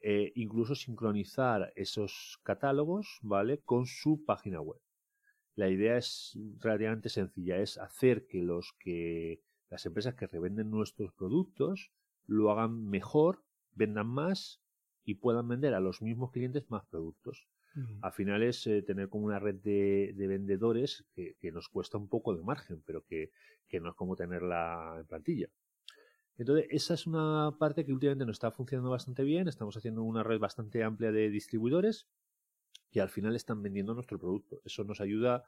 e 0.00 0.32
incluso 0.34 0.74
sincronizar 0.74 1.72
esos 1.76 2.40
catálogos, 2.42 3.20
¿vale? 3.22 3.60
Con 3.60 3.86
su 3.86 4.24
página 4.24 4.60
web. 4.60 4.80
La 5.54 5.68
idea 5.68 5.96
es 5.96 6.36
relativamente 6.58 7.08
sencilla, 7.08 7.58
es 7.58 7.78
hacer 7.78 8.26
que 8.26 8.42
los 8.42 8.72
que 8.80 9.44
las 9.70 9.86
empresas 9.86 10.16
que 10.16 10.26
revenden 10.26 10.70
nuestros 10.70 11.12
productos 11.12 11.92
lo 12.26 12.50
hagan 12.50 12.88
mejor, 12.88 13.44
vendan 13.74 14.06
más 14.06 14.62
y 15.04 15.14
puedan 15.14 15.48
vender 15.48 15.74
a 15.74 15.80
los 15.80 16.02
mismos 16.02 16.30
clientes 16.30 16.70
más 16.70 16.84
productos. 16.86 17.46
Al 18.02 18.12
final 18.12 18.42
es 18.42 18.66
eh, 18.66 18.82
tener 18.82 19.08
como 19.08 19.24
una 19.24 19.38
red 19.38 19.54
de, 19.54 20.14
vendedores 20.14 21.06
que, 21.14 21.52
nos 21.52 21.70
cuesta 21.70 21.96
un 21.96 22.06
poco 22.06 22.34
de 22.34 22.42
margen, 22.42 22.82
pero 22.84 23.02
que, 23.06 23.30
no 23.80 23.88
es 23.88 23.94
como 23.94 24.14
tenerla 24.14 24.96
en 24.98 25.06
plantilla. 25.06 25.48
Entonces, 26.36 26.66
esa 26.68 26.94
es 26.94 27.06
una 27.06 27.56
parte 27.58 27.86
que 27.86 27.92
últimamente 27.92 28.26
nos 28.26 28.34
está 28.34 28.50
funcionando 28.50 28.90
bastante 28.90 29.22
bien. 29.22 29.48
Estamos 29.48 29.74
haciendo 29.76 30.02
una 30.02 30.22
red 30.22 30.38
bastante 30.38 30.84
amplia 30.84 31.12
de 31.12 31.30
distribuidores 31.30 32.06
que 32.90 33.00
al 33.00 33.08
final 33.08 33.34
están 33.36 33.62
vendiendo 33.62 33.94
nuestro 33.94 34.18
producto. 34.18 34.60
Eso 34.64 34.84
nos 34.84 35.00
ayuda 35.00 35.44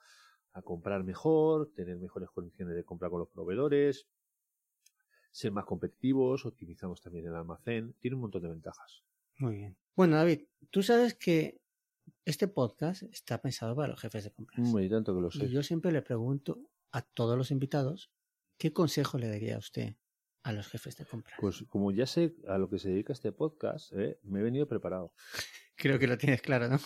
a 0.54 0.62
comprar 0.62 1.04
mejor, 1.04 1.72
tener 1.74 1.98
mejores 1.98 2.30
condiciones 2.30 2.74
de 2.74 2.84
compra 2.84 3.10
con 3.10 3.18
los 3.18 3.28
proveedores, 3.28 4.06
ser 5.34 5.50
más 5.50 5.64
competitivos, 5.64 6.46
optimizamos 6.46 7.00
también 7.00 7.26
el 7.26 7.34
almacén, 7.34 7.92
tiene 7.98 8.14
un 8.14 8.20
montón 8.20 8.42
de 8.42 8.50
ventajas. 8.50 9.02
Muy 9.38 9.56
bien. 9.56 9.76
Bueno, 9.96 10.14
David, 10.14 10.42
tú 10.70 10.80
sabes 10.84 11.14
que 11.14 11.60
este 12.24 12.46
podcast 12.46 13.02
está 13.02 13.42
pensado 13.42 13.74
para 13.74 13.88
los 13.88 14.00
jefes 14.00 14.22
de 14.22 14.30
compras. 14.30 14.60
Muy 14.60 14.88
tanto 14.88 15.12
que 15.12 15.20
lo 15.20 15.30
sé. 15.32 15.46
Y 15.46 15.50
yo 15.50 15.64
siempre 15.64 15.90
le 15.90 16.02
pregunto 16.02 16.70
a 16.92 17.02
todos 17.02 17.36
los 17.36 17.50
invitados, 17.50 18.12
¿qué 18.58 18.72
consejo 18.72 19.18
le 19.18 19.26
daría 19.26 19.56
a 19.56 19.58
usted 19.58 19.96
a 20.44 20.52
los 20.52 20.68
jefes 20.68 20.96
de 20.98 21.04
compras? 21.04 21.36
Pues 21.40 21.64
como 21.68 21.90
ya 21.90 22.06
sé 22.06 22.36
a 22.46 22.56
lo 22.56 22.70
que 22.70 22.78
se 22.78 22.90
dedica 22.90 23.12
este 23.12 23.32
podcast, 23.32 23.92
¿eh? 23.92 24.20
me 24.22 24.38
he 24.38 24.42
venido 24.44 24.68
preparado. 24.68 25.12
Creo 25.76 25.98
que 25.98 26.06
lo 26.06 26.16
tienes 26.16 26.42
claro, 26.42 26.68
¿no? 26.68 26.78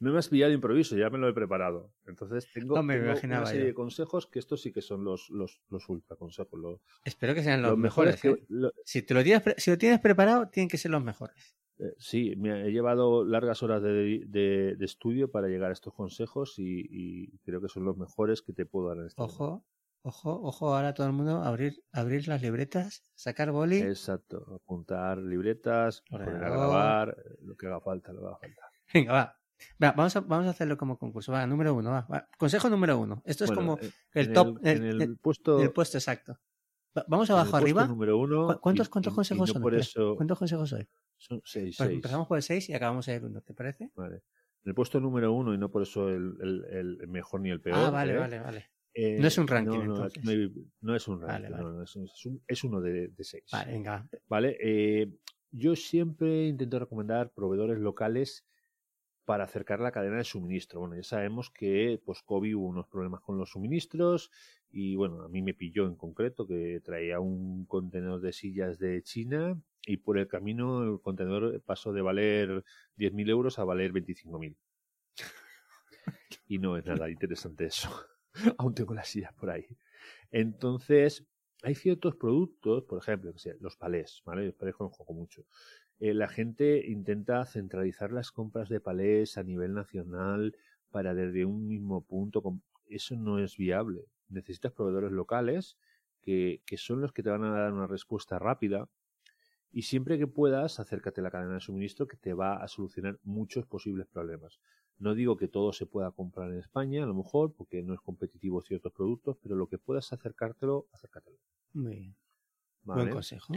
No 0.00 0.12
me 0.12 0.18
has 0.18 0.28
pillado 0.28 0.50
de 0.50 0.56
improviso, 0.56 0.96
ya 0.96 1.10
me 1.10 1.18
lo 1.18 1.28
he 1.28 1.32
preparado. 1.32 1.92
Entonces 2.06 2.48
tengo, 2.52 2.78
una 2.78 3.46
serie 3.46 3.66
de 3.66 3.74
consejos 3.74 4.26
que 4.26 4.38
estos 4.38 4.62
sí 4.62 4.72
que 4.72 4.82
son 4.82 5.04
los, 5.04 5.30
los, 5.30 5.60
los 5.68 5.88
ultra 5.88 6.16
consejos. 6.16 6.80
Espero 7.04 7.34
que 7.34 7.42
sean 7.42 7.62
los, 7.62 7.76
mejores. 7.76 8.24
¿eh? 8.24 8.36
si, 8.84 9.02
te 9.02 9.14
lo 9.14 9.22
tienes, 9.22 9.42
si 9.56 9.70
lo 9.70 9.78
tienes 9.78 10.00
preparado, 10.00 10.48
tienen 10.48 10.68
que 10.68 10.78
ser 10.78 10.90
los 10.90 11.02
mejores. 11.02 11.56
Eh, 11.78 11.94
sí, 11.98 12.34
me 12.36 12.66
he 12.66 12.70
llevado 12.70 13.24
largas 13.24 13.62
horas 13.62 13.82
de, 13.82 14.24
de, 14.26 14.84
estudio 14.84 15.30
para 15.30 15.48
llegar 15.48 15.70
a 15.70 15.72
estos 15.72 15.94
consejos 15.94 16.54
y, 16.58 17.38
creo 17.44 17.60
que 17.60 17.68
son 17.68 17.84
los 17.84 17.96
mejores 17.96 18.42
que 18.42 18.52
te 18.52 18.66
puedo 18.66 18.88
dar 18.88 18.98
en 18.98 19.06
este 19.06 19.20
Ojo, 19.22 19.64
ojo, 20.02 20.40
ojo, 20.42 20.74
ahora 20.74 20.94
todo 20.94 21.06
el 21.06 21.12
mundo 21.12 21.42
abrir, 21.42 21.82
abrir 21.92 22.28
las 22.28 22.42
libretas, 22.42 23.04
sacar 23.14 23.50
boli. 23.50 23.78
Exacto, 23.78 24.46
apuntar 24.54 25.18
libretas, 25.18 26.02
poner 26.08 26.28
a 26.28 26.50
grabar, 26.50 27.16
eh, 27.18 27.36
lo 27.40 27.56
que 27.56 27.66
haga 27.66 27.80
falta, 27.80 28.12
lo 28.12 28.20
que 28.20 28.26
haga 28.26 28.38
falta. 28.38 28.62
Venga, 28.94 29.12
va 29.12 29.41
vamos, 29.78 30.16
a, 30.16 30.20
vamos 30.20 30.46
a 30.46 30.50
hacerlo 30.50 30.76
como 30.76 30.98
concurso. 30.98 31.32
Va, 31.32 31.46
número 31.46 31.74
uno. 31.74 32.06
Consejo 32.38 32.68
número 32.68 32.98
uno. 32.98 33.22
Esto 33.24 33.44
es 33.44 33.50
como 33.50 33.78
eh, 33.78 33.90
el 34.14 34.32
top. 34.32 34.58
en 34.64 34.84
el, 34.84 35.18
puesto, 35.18 35.60
el 35.60 35.72
puesto 35.72 35.98
exacto. 35.98 36.38
vamos 37.06 37.30
abajo 37.30 37.56
arriba. 37.56 37.86
Número 37.86 38.18
uno, 38.18 38.58
¿Cuántos, 38.60 38.88
cuántos 38.88 39.14
consejos 39.14 39.50
son? 39.50 40.16
¿Cuántos 40.16 40.38
consejos 40.38 40.72
hay? 40.72 40.86
Son 41.16 41.40
seis, 41.44 41.78
Empezamos 41.80 42.26
por 42.26 42.36
el 42.36 42.42
seis 42.42 42.68
y 42.68 42.74
acabamos 42.74 43.06
en 43.08 43.14
el 43.16 43.24
uno, 43.24 43.40
¿te 43.42 43.54
parece? 43.54 43.90
Vale. 43.94 44.16
En 44.64 44.70
el 44.70 44.74
puesto 44.74 45.00
número 45.00 45.32
uno 45.32 45.54
y 45.54 45.58
no 45.58 45.70
por 45.70 45.82
eso 45.82 46.08
el, 46.08 46.34
el, 46.70 47.08
mejor 47.08 47.40
ni 47.40 47.50
el 47.50 47.60
peor. 47.60 47.78
Ah, 47.78 47.90
vale, 47.90 48.14
¿eh? 48.14 48.18
vale, 48.18 48.40
vale. 48.40 48.70
Eh, 48.94 49.18
no 49.20 49.26
es 49.26 49.38
un 49.38 49.48
ranking. 49.48 49.78
No, 49.78 49.84
no, 49.84 49.94
no, 49.94 50.06
es 50.96 51.08
un 51.08 51.20
ranking. 51.20 51.50
No, 51.50 51.82
es, 51.82 51.96
un, 51.96 52.42
es, 52.46 52.64
uno 52.64 52.80
de, 52.80 53.08
de, 53.08 53.24
seis. 53.24 53.44
Vale, 53.50 53.72
venga. 53.72 54.08
Vale. 54.28 54.56
Eh, 54.60 55.10
yo 55.50 55.76
siempre 55.76 56.46
intento 56.46 56.78
recomendar 56.78 57.30
proveedores 57.32 57.78
locales 57.78 58.46
para 59.24 59.44
acercar 59.44 59.80
la 59.80 59.92
cadena 59.92 60.16
de 60.16 60.24
suministro. 60.24 60.80
Bueno, 60.80 60.96
ya 60.96 61.02
sabemos 61.02 61.50
que 61.50 62.00
post-COVID 62.04 62.56
hubo 62.56 62.66
unos 62.66 62.88
problemas 62.88 63.20
con 63.20 63.38
los 63.38 63.50
suministros 63.50 64.30
y 64.70 64.96
bueno, 64.96 65.22
a 65.22 65.28
mí 65.28 65.42
me 65.42 65.54
pilló 65.54 65.86
en 65.86 65.96
concreto 65.96 66.46
que 66.46 66.80
traía 66.84 67.20
un 67.20 67.66
contenedor 67.66 68.20
de 68.20 68.32
sillas 68.32 68.78
de 68.78 69.02
China 69.02 69.60
y 69.86 69.98
por 69.98 70.18
el 70.18 70.28
camino 70.28 70.82
el 70.82 71.00
contenedor 71.00 71.60
pasó 71.62 71.92
de 71.92 72.02
valer 72.02 72.64
10.000 72.96 73.30
euros 73.30 73.58
a 73.58 73.64
valer 73.64 73.92
25.000. 73.92 74.56
y 76.48 76.58
no 76.58 76.76
es 76.76 76.84
nada 76.84 77.10
interesante 77.10 77.66
eso. 77.66 77.90
Aún 78.58 78.74
tengo 78.74 78.94
las 78.94 79.08
sillas 79.08 79.32
por 79.34 79.50
ahí. 79.50 79.66
Entonces, 80.30 81.26
hay 81.62 81.74
ciertos 81.74 82.16
productos, 82.16 82.84
por 82.84 82.98
ejemplo, 82.98 83.32
los 83.60 83.76
palés, 83.76 84.22
¿vale? 84.24 84.46
Los 84.46 84.54
palés 84.54 84.74
juego 84.74 85.14
mucho. 85.14 85.44
Eh, 85.98 86.14
la 86.14 86.28
gente 86.28 86.88
intenta 86.90 87.44
centralizar 87.46 88.12
las 88.12 88.32
compras 88.32 88.68
de 88.68 88.80
palés 88.80 89.38
a 89.38 89.42
nivel 89.44 89.74
nacional 89.74 90.56
para 90.90 91.14
desde 91.14 91.44
un 91.44 91.66
mismo 91.68 92.02
punto. 92.04 92.42
Eso 92.86 93.16
no 93.16 93.38
es 93.38 93.56
viable. 93.56 94.06
Necesitas 94.28 94.72
proveedores 94.72 95.12
locales 95.12 95.76
que, 96.22 96.62
que 96.66 96.76
son 96.76 97.00
los 97.00 97.12
que 97.12 97.22
te 97.22 97.30
van 97.30 97.44
a 97.44 97.50
dar 97.50 97.72
una 97.72 97.86
respuesta 97.86 98.38
rápida 98.38 98.88
Y 99.70 99.82
siempre 99.82 100.18
que 100.18 100.26
puedas, 100.26 100.80
acércate 100.80 101.20
a 101.20 101.24
la 101.24 101.30
cadena 101.30 101.54
de 101.54 101.60
suministro 101.60 102.06
que 102.06 102.16
te 102.16 102.34
va 102.34 102.56
a 102.62 102.68
solucionar 102.68 103.18
muchos 103.22 103.66
posibles 103.66 104.06
problemas. 104.06 104.60
No 104.98 105.14
digo 105.14 105.36
que 105.36 105.48
todo 105.48 105.72
se 105.72 105.86
pueda 105.86 106.10
comprar 106.12 106.52
en 106.52 106.58
España, 106.58 107.02
a 107.02 107.06
lo 107.06 107.14
mejor, 107.14 107.54
porque 107.54 107.82
no 107.82 107.94
es 107.94 108.00
competitivo 108.00 108.62
ciertos 108.62 108.92
productos, 108.92 109.36
pero 109.42 109.56
lo 109.56 109.66
que 109.68 109.78
puedas 109.78 110.12
acercártelo, 110.12 110.86
acércatelo. 110.92 111.38
Muy 111.72 111.96
bien. 111.96 112.16
Buen 112.82 113.10
consejo. 113.10 113.54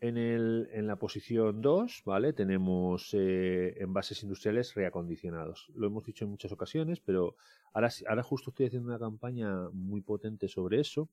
En, 0.00 0.16
el, 0.16 0.68
en 0.72 0.86
la 0.86 0.96
posición 0.96 1.60
2, 1.60 2.02
¿vale? 2.04 2.32
Tenemos 2.32 3.12
eh, 3.14 3.74
envases 3.78 4.22
industriales 4.22 4.74
reacondicionados. 4.74 5.72
Lo 5.74 5.88
hemos 5.88 6.04
dicho 6.04 6.24
en 6.24 6.30
muchas 6.30 6.52
ocasiones, 6.52 7.00
pero 7.00 7.34
ahora, 7.72 7.90
ahora 8.08 8.22
justo 8.22 8.50
estoy 8.50 8.66
haciendo 8.66 8.88
una 8.88 8.98
campaña 8.98 9.68
muy 9.72 10.00
potente 10.00 10.46
sobre 10.46 10.80
eso. 10.80 11.08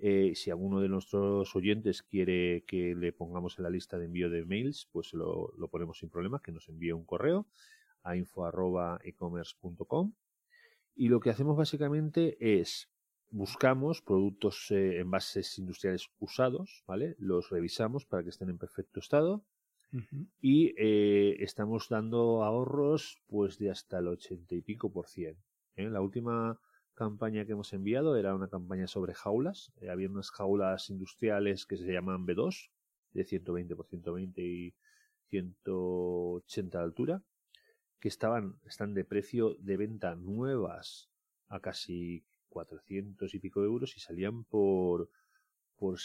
Eh, 0.00 0.34
si 0.36 0.50
alguno 0.50 0.80
de 0.80 0.88
nuestros 0.88 1.56
oyentes 1.56 2.02
quiere 2.02 2.62
que 2.66 2.94
le 2.94 3.12
pongamos 3.12 3.58
en 3.58 3.64
la 3.64 3.70
lista 3.70 3.98
de 3.98 4.04
envío 4.04 4.30
de 4.30 4.44
mails, 4.44 4.88
pues 4.92 5.12
lo, 5.12 5.52
lo 5.56 5.68
ponemos 5.68 5.98
sin 5.98 6.08
problema, 6.10 6.40
que 6.40 6.52
nos 6.52 6.68
envíe 6.68 6.92
un 6.92 7.04
correo 7.04 7.48
a 8.02 8.16
info.ecommerce.com. 8.16 10.12
Y 10.94 11.08
lo 11.08 11.20
que 11.20 11.30
hacemos 11.30 11.56
básicamente 11.56 12.36
es 12.60 12.90
buscamos 13.30 14.02
productos, 14.02 14.70
eh, 14.70 15.00
envases 15.00 15.58
industriales 15.58 16.08
usados, 16.18 16.82
¿vale? 16.86 17.14
Los 17.18 17.50
revisamos 17.50 18.06
para 18.06 18.22
que 18.22 18.30
estén 18.30 18.50
en 18.50 18.58
perfecto 18.58 19.00
estado 19.00 19.44
y 20.42 20.74
eh, 20.76 21.36
estamos 21.42 21.88
dando 21.88 22.44
ahorros 22.44 23.22
pues 23.26 23.58
de 23.58 23.70
hasta 23.70 24.00
el 24.00 24.08
ochenta 24.08 24.54
y 24.54 24.60
pico 24.60 24.92
por 24.92 25.08
cien. 25.08 25.38
¿eh? 25.76 25.88
La 25.88 26.02
última 26.02 26.60
campaña 26.94 27.46
que 27.46 27.52
hemos 27.52 27.72
enviado 27.72 28.16
era 28.16 28.34
una 28.34 28.48
campaña 28.48 28.86
sobre 28.86 29.14
jaulas. 29.14 29.72
había 29.88 30.10
unas 30.10 30.30
jaulas 30.30 30.90
industriales 30.90 31.64
que 31.64 31.78
se 31.78 31.90
llaman 31.90 32.26
B2 32.26 32.70
de 33.14 33.24
120 33.24 33.76
por 33.76 33.86
120 33.86 34.42
y 34.42 34.74
180 35.30 36.78
de 36.78 36.84
altura 36.84 37.22
que 38.00 38.08
estaban 38.08 38.60
están 38.66 38.94
de 38.94 39.04
precio 39.04 39.54
de 39.60 39.76
venta 39.76 40.14
nuevas 40.14 41.10
a 41.48 41.60
casi 41.60 42.24
400 42.48 43.34
y 43.34 43.38
pico 43.38 43.62
euros 43.62 43.96
y 43.96 44.00
salían 44.00 44.44
por, 44.44 45.10
por 45.76 45.98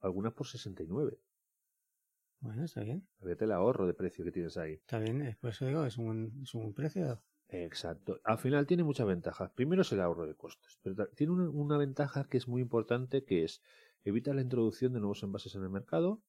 algunas 0.00 0.32
por 0.32 0.46
69. 0.46 1.18
Bueno, 2.40 2.64
está 2.64 2.82
bien. 2.82 3.08
Fíjate 3.20 3.44
el 3.44 3.52
ahorro 3.52 3.86
de 3.86 3.94
precio 3.94 4.24
que 4.24 4.32
tienes 4.32 4.56
ahí. 4.56 4.74
Está 4.74 4.98
bien, 4.98 5.22
eh, 5.22 5.36
por 5.40 5.50
eso 5.50 5.66
digo, 5.66 5.84
es 5.84 5.96
un, 5.98 6.40
es 6.42 6.54
un 6.54 6.74
precio. 6.74 7.22
Exacto. 7.48 8.20
Al 8.24 8.38
final 8.38 8.66
tiene 8.66 8.84
muchas 8.84 9.06
ventajas. 9.06 9.50
Primero 9.52 9.82
es 9.82 9.92
el 9.92 10.00
ahorro 10.00 10.26
de 10.26 10.34
costes, 10.34 10.78
pero 10.82 11.08
tiene 11.08 11.32
una, 11.32 11.48
una 11.48 11.78
ventaja 11.78 12.28
que 12.28 12.36
es 12.36 12.48
muy 12.48 12.60
importante, 12.60 13.24
que 13.24 13.44
es 13.44 13.62
evita 14.04 14.34
la 14.34 14.42
introducción 14.42 14.92
de 14.92 15.00
nuevos 15.00 15.22
envases 15.22 15.54
en 15.54 15.62
el 15.62 15.70
mercado, 15.70 16.22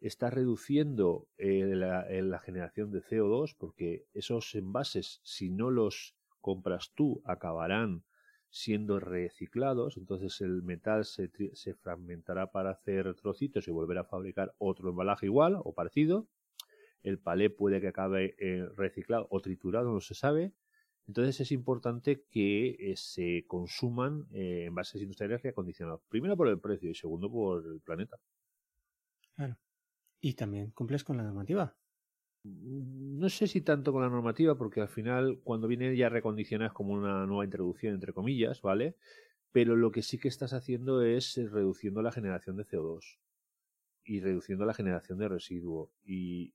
está 0.00 0.30
reduciendo 0.30 1.28
eh, 1.38 1.64
la, 1.74 2.06
la, 2.08 2.38
generación 2.38 2.90
de 2.90 3.02
CO2 3.02 3.56
porque 3.58 4.06
esos 4.12 4.54
envases, 4.54 5.20
si 5.24 5.50
no 5.50 5.70
los 5.70 6.16
compras 6.40 6.92
tú, 6.94 7.22
acabarán 7.24 8.04
siendo 8.54 9.00
reciclados, 9.00 9.96
entonces 9.96 10.40
el 10.40 10.62
metal 10.62 11.04
se, 11.04 11.28
se 11.54 11.74
fragmentará 11.74 12.52
para 12.52 12.70
hacer 12.70 13.12
trocitos 13.16 13.66
y 13.66 13.72
volver 13.72 13.98
a 13.98 14.04
fabricar 14.04 14.54
otro 14.58 14.90
embalaje 14.90 15.26
igual 15.26 15.56
o 15.64 15.74
parecido. 15.74 16.28
El 17.02 17.18
palé 17.18 17.50
puede 17.50 17.80
que 17.80 17.88
acabe 17.88 18.36
eh, 18.38 18.64
reciclado 18.76 19.26
o 19.28 19.40
triturado, 19.40 19.92
no 19.92 20.00
se 20.00 20.14
sabe. 20.14 20.52
Entonces 21.08 21.40
es 21.40 21.50
importante 21.50 22.26
que 22.30 22.76
eh, 22.78 22.96
se 22.96 23.44
consuman 23.48 24.28
eh, 24.30 24.66
envases 24.68 25.02
industriales 25.02 25.42
reacondicionados. 25.42 26.02
Primero 26.08 26.36
por 26.36 26.46
el 26.46 26.60
precio 26.60 26.88
y 26.88 26.94
segundo 26.94 27.28
por 27.28 27.66
el 27.66 27.80
planeta. 27.80 28.18
Claro. 29.34 29.58
Y 30.20 30.34
también 30.34 30.70
cumples 30.70 31.02
con 31.02 31.16
la 31.16 31.24
normativa. 31.24 31.76
Mm, 32.44 33.18
no 33.18 33.28
sé 33.28 33.46
si 33.46 33.60
tanto 33.62 33.92
con 33.92 34.02
la 34.02 34.08
normativa, 34.10 34.56
porque 34.56 34.80
al 34.80 34.88
final, 34.88 35.40
cuando 35.42 35.66
viene 35.68 35.96
ya 35.96 36.08
recondicionada 36.08 36.68
es 36.68 36.74
como 36.74 36.92
una 36.92 37.26
nueva 37.26 37.44
introducción, 37.44 37.94
entre 37.94 38.12
comillas, 38.12 38.60
¿vale? 38.62 38.96
Pero 39.52 39.76
lo 39.76 39.90
que 39.92 40.02
sí 40.02 40.18
que 40.18 40.28
estás 40.28 40.52
haciendo 40.52 41.02
es 41.02 41.38
eh, 41.38 41.48
reduciendo 41.48 42.02
la 42.02 42.12
generación 42.12 42.56
de 42.56 42.64
CO2 42.66 43.18
y 44.04 44.20
reduciendo 44.20 44.66
la 44.66 44.74
generación 44.74 45.18
de 45.18 45.28
residuo. 45.28 45.90
Y 46.04 46.54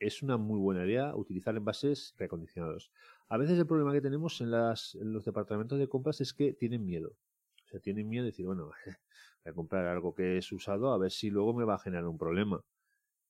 es 0.00 0.22
una 0.22 0.36
muy 0.36 0.58
buena 0.60 0.84
idea 0.86 1.14
utilizar 1.16 1.56
envases 1.56 2.14
recondicionados. 2.18 2.92
A 3.28 3.38
veces 3.38 3.58
el 3.58 3.66
problema 3.66 3.92
que 3.92 4.00
tenemos 4.02 4.40
en, 4.40 4.50
las, 4.50 4.94
en 4.96 5.12
los 5.12 5.24
departamentos 5.24 5.78
de 5.78 5.88
compras 5.88 6.20
es 6.20 6.34
que 6.34 6.52
tienen 6.54 6.84
miedo. 6.84 7.16
O 7.64 7.68
sea, 7.68 7.80
tienen 7.80 8.08
miedo 8.08 8.24
de 8.24 8.30
decir, 8.30 8.46
bueno, 8.46 8.70
voy 9.44 9.50
a 9.52 9.54
comprar 9.54 9.86
algo 9.86 10.14
que 10.14 10.38
es 10.38 10.52
usado 10.52 10.92
a 10.92 10.98
ver 10.98 11.10
si 11.10 11.30
luego 11.30 11.54
me 11.54 11.64
va 11.64 11.74
a 11.76 11.78
generar 11.78 12.06
un 12.06 12.18
problema. 12.18 12.62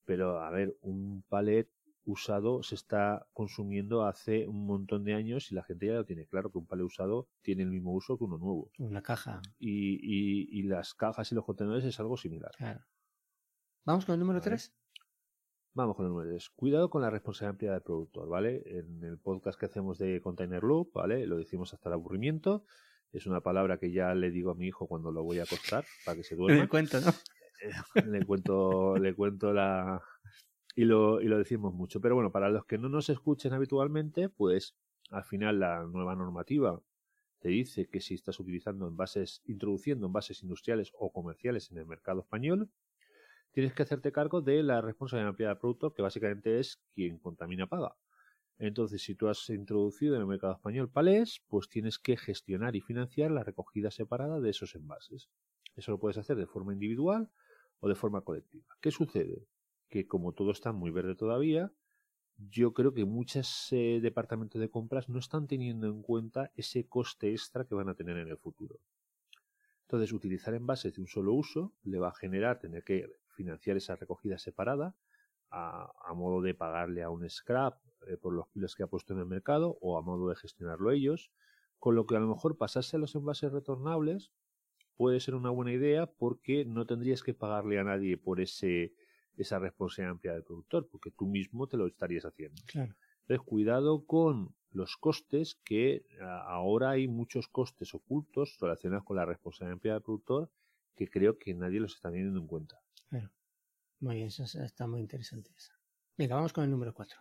Pero, 0.05 0.39
a 0.41 0.51
ver, 0.51 0.77
un 0.81 1.23
palet 1.29 1.69
usado 2.05 2.63
se 2.63 2.75
está 2.75 3.27
consumiendo 3.33 4.05
hace 4.05 4.47
un 4.47 4.65
montón 4.65 5.03
de 5.03 5.15
años 5.15 5.51
y 5.51 5.55
la 5.55 5.63
gente 5.63 5.87
ya 5.87 5.93
lo 5.93 6.05
tiene 6.05 6.27
claro 6.27 6.51
que 6.51 6.57
un 6.57 6.67
palé 6.67 6.83
usado 6.83 7.27
tiene 7.41 7.63
el 7.63 7.69
mismo 7.69 7.93
uso 7.93 8.17
que 8.17 8.23
uno 8.23 8.37
nuevo. 8.37 8.71
Una 8.77 9.01
caja. 9.01 9.41
Y, 9.57 9.95
y, 10.01 10.59
y 10.59 10.63
las 10.63 10.93
cajas 10.93 11.31
y 11.31 11.35
los 11.35 11.45
contenedores 11.45 11.85
es 11.85 11.99
algo 11.99 12.17
similar. 12.17 12.51
Claro. 12.57 12.81
¿Vamos 13.83 14.05
con 14.05 14.13
el 14.13 14.19
número 14.19 14.41
3? 14.41 14.73
Vamos 15.73 15.95
con 15.95 16.05
el 16.05 16.11
número 16.11 16.29
3. 16.29 16.49
Cuidado 16.55 16.89
con 16.89 17.01
la 17.01 17.09
responsabilidad 17.09 17.51
ampliada 17.51 17.75
del 17.75 17.83
productor, 17.83 18.29
¿vale? 18.29 18.63
En 18.65 19.03
el 19.03 19.19
podcast 19.19 19.59
que 19.59 19.65
hacemos 19.65 19.97
de 19.97 20.21
Container 20.21 20.63
Loop, 20.63 20.93
¿vale? 20.93 21.27
Lo 21.27 21.37
decimos 21.37 21.73
hasta 21.73 21.89
el 21.89 21.93
aburrimiento. 21.93 22.63
Es 23.11 23.27
una 23.27 23.41
palabra 23.41 23.77
que 23.77 23.91
ya 23.91 24.13
le 24.15 24.31
digo 24.31 24.51
a 24.51 24.55
mi 24.55 24.67
hijo 24.67 24.87
cuando 24.87 25.11
lo 25.11 25.23
voy 25.23 25.39
a 25.39 25.43
acostar 25.43 25.85
para 26.05 26.17
que 26.17 26.23
se 26.23 26.35
duerma. 26.35 26.63
Le 26.63 26.69
cuento, 26.69 26.99
¿no? 27.01 27.11
le 28.05 28.25
cuento, 28.25 28.97
le 28.97 29.13
cuento 29.13 29.53
la, 29.53 30.01
y 30.75 30.83
lo, 30.85 31.21
y 31.21 31.25
lo 31.25 31.37
decimos 31.37 31.73
mucho. 31.73 32.01
Pero 32.01 32.15
bueno, 32.15 32.31
para 32.31 32.49
los 32.49 32.65
que 32.65 32.77
no 32.77 32.89
nos 32.89 33.09
escuchen 33.09 33.53
habitualmente, 33.53 34.29
pues 34.29 34.75
al 35.09 35.23
final 35.23 35.59
la 35.59 35.85
nueva 35.85 36.15
normativa 36.15 36.81
te 37.39 37.49
dice 37.49 37.87
que 37.87 38.01
si 38.01 38.15
estás 38.15 38.39
utilizando 38.39 38.87
envases, 38.87 39.41
introduciendo 39.45 40.07
envases 40.07 40.43
industriales 40.43 40.91
o 40.93 41.11
comerciales 41.11 41.71
en 41.71 41.77
el 41.77 41.85
mercado 41.85 42.21
español, 42.21 42.69
tienes 43.51 43.73
que 43.73 43.83
hacerte 43.83 44.11
cargo 44.11 44.41
de 44.41 44.63
la 44.63 44.81
responsabilidad 44.81 45.29
ampliada 45.29 45.53
del 45.53 45.59
productor, 45.59 45.93
que 45.93 46.01
básicamente 46.01 46.59
es 46.59 46.81
quien 46.93 47.19
contamina 47.19 47.67
paga. 47.67 47.95
Entonces, 48.57 49.03
si 49.03 49.15
tú 49.15 49.27
has 49.27 49.49
introducido 49.49 50.15
en 50.15 50.21
el 50.21 50.27
mercado 50.27 50.53
español 50.53 50.89
palés, 50.89 51.41
pues 51.47 51.69
tienes 51.69 51.99
que 51.99 52.17
gestionar 52.17 52.75
y 52.75 52.81
financiar 52.81 53.31
la 53.31 53.43
recogida 53.43 53.91
separada 53.91 54.39
de 54.39 54.49
esos 54.49 54.75
envases. 54.75 55.29
Eso 55.75 55.91
lo 55.91 55.99
puedes 55.99 56.17
hacer 56.17 56.37
de 56.37 56.47
forma 56.47 56.73
individual 56.73 57.29
o 57.79 57.89
de 57.89 57.95
forma 57.95 58.21
colectiva. 58.21 58.75
¿Qué 58.81 58.91
sucede? 58.91 59.45
Que 59.89 60.07
como 60.07 60.33
todo 60.33 60.51
está 60.51 60.71
muy 60.71 60.91
verde 60.91 61.15
todavía, 61.15 61.71
yo 62.37 62.73
creo 62.73 62.93
que 62.93 63.05
muchos 63.05 63.69
eh, 63.71 63.99
departamentos 64.01 64.59
de 64.59 64.69
compras 64.69 65.09
no 65.09 65.19
están 65.19 65.47
teniendo 65.47 65.87
en 65.87 66.01
cuenta 66.01 66.51
ese 66.55 66.87
coste 66.87 67.31
extra 67.31 67.65
que 67.65 67.75
van 67.75 67.89
a 67.89 67.95
tener 67.95 68.17
en 68.17 68.27
el 68.27 68.37
futuro. 68.37 68.79
Entonces, 69.83 70.11
utilizar 70.11 70.53
envases 70.53 70.93
de 70.93 71.01
un 71.01 71.07
solo 71.07 71.33
uso 71.33 71.73
le 71.83 71.99
va 71.99 72.09
a 72.09 72.15
generar 72.15 72.59
tener 72.59 72.83
que 72.83 73.07
financiar 73.35 73.77
esa 73.77 73.95
recogida 73.95 74.37
separada 74.37 74.95
a, 75.51 76.13
modo 76.15 76.41
de 76.41 76.53
pagarle 76.53 77.03
a 77.03 77.09
un 77.09 77.29
scrap 77.29 77.77
eh, 78.07 78.17
por 78.17 78.33
los 78.33 78.47
kilos 78.49 78.75
que 78.75 78.83
ha 78.83 78.87
puesto 78.87 79.13
en 79.13 79.19
el 79.19 79.25
mercado 79.25 79.77
o 79.79 79.97
a 79.97 80.01
modo 80.01 80.27
de 80.29 80.35
gestionarlo 80.35 80.91
ellos, 80.91 81.31
con 81.79 81.95
lo 81.95 82.05
que 82.05 82.15
a 82.15 82.19
lo 82.19 82.27
mejor 82.27 82.57
pasarse 82.57 82.97
a 82.97 82.99
los 82.99 83.15
envases 83.15 83.51
retornables 83.51 84.31
puede 84.97 85.19
ser 85.19 85.35
una 85.35 85.49
buena 85.49 85.71
idea 85.71 86.07
porque 86.07 86.65
no 86.65 86.85
tendrías 86.85 87.21
que 87.21 87.33
pagarle 87.33 87.79
a 87.79 87.83
nadie 87.83 88.17
por 88.17 88.41
ese 88.41 88.93
esa 89.37 89.59
responsabilidad 89.59 90.11
amplia 90.11 90.33
del 90.33 90.43
productor, 90.43 90.87
porque 90.89 91.11
tú 91.11 91.27
mismo 91.27 91.67
te 91.67 91.77
lo 91.77 91.87
estarías 91.87 92.25
haciendo. 92.25 92.61
Entonces, 92.73 93.45
cuidado 93.45 94.05
con 94.05 94.55
los 94.71 94.97
costes, 94.97 95.55
que 95.63 96.05
ahora 96.47 96.91
hay 96.91 97.07
muchos 97.07 97.47
costes 97.47 97.93
ocultos 97.93 98.57
relacionados 98.59 99.05
con 99.05 99.17
la 99.17 99.25
responsabilidad 99.25 99.73
amplia 99.73 99.93
del 99.93 100.03
productor 100.03 100.51
que 100.95 101.09
creo 101.09 101.37
que 101.37 101.53
nadie 101.53 101.79
los 101.79 101.95
está 101.95 102.09
teniendo 102.09 102.39
en 102.39 102.47
cuenta. 102.47 102.79
Claro. 103.09 103.29
Muy 103.99 104.15
bien, 104.15 104.27
eso 104.27 104.43
está 104.43 104.87
muy 104.87 105.01
interesante. 105.01 105.51
Venga, 106.17 106.35
vamos 106.35 106.53
con 106.53 106.63
el 106.63 106.71
número 106.71 106.93
4. 106.93 107.19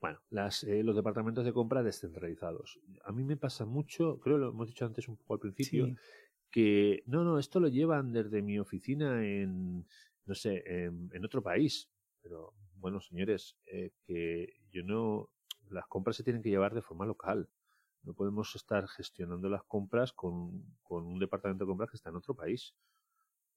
Bueno, 0.00 0.20
las, 0.30 0.62
eh, 0.64 0.82
los 0.82 0.94
departamentos 0.94 1.44
de 1.44 1.52
compra 1.52 1.82
descentralizados. 1.82 2.78
A 3.04 3.12
mí 3.12 3.24
me 3.24 3.36
pasa 3.36 3.64
mucho, 3.64 4.20
creo 4.20 4.38
lo 4.38 4.50
hemos 4.50 4.68
dicho 4.68 4.84
antes 4.84 5.08
un 5.08 5.16
poco 5.16 5.34
al 5.34 5.40
principio, 5.40 5.88
que 6.50 7.02
no, 7.06 7.24
no, 7.24 7.38
esto 7.38 7.60
lo 7.60 7.68
llevan 7.68 8.12
desde 8.12 8.42
mi 8.42 8.58
oficina 8.58 9.26
en, 9.26 9.86
no 10.26 10.34
sé, 10.34 10.62
en, 10.66 11.24
otro 11.24 11.42
país. 11.42 11.88
Pero 12.20 12.52
bueno, 12.74 13.00
señores, 13.00 13.56
eh, 13.66 13.92
que 14.04 14.54
yo 14.70 14.82
no, 14.82 15.30
las 15.70 15.86
compras 15.86 16.16
se 16.16 16.24
tienen 16.24 16.42
que 16.42 16.50
llevar 16.50 16.74
de 16.74 16.82
forma 16.82 17.06
local. 17.06 17.48
No 18.02 18.14
podemos 18.14 18.54
estar 18.54 18.86
gestionando 18.88 19.48
las 19.48 19.62
compras 19.64 20.12
con, 20.12 20.62
con 20.82 21.06
un 21.06 21.18
departamento 21.18 21.64
de 21.64 21.68
compras 21.68 21.90
que 21.90 21.96
está 21.96 22.10
en 22.10 22.16
otro 22.16 22.34
país. 22.34 22.74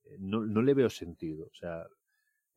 Eh, 0.05 0.17
no, 0.19 0.45
no 0.45 0.61
le 0.61 0.73
veo 0.73 0.89
sentido. 0.89 1.47
O 1.47 1.53
sea, 1.53 1.85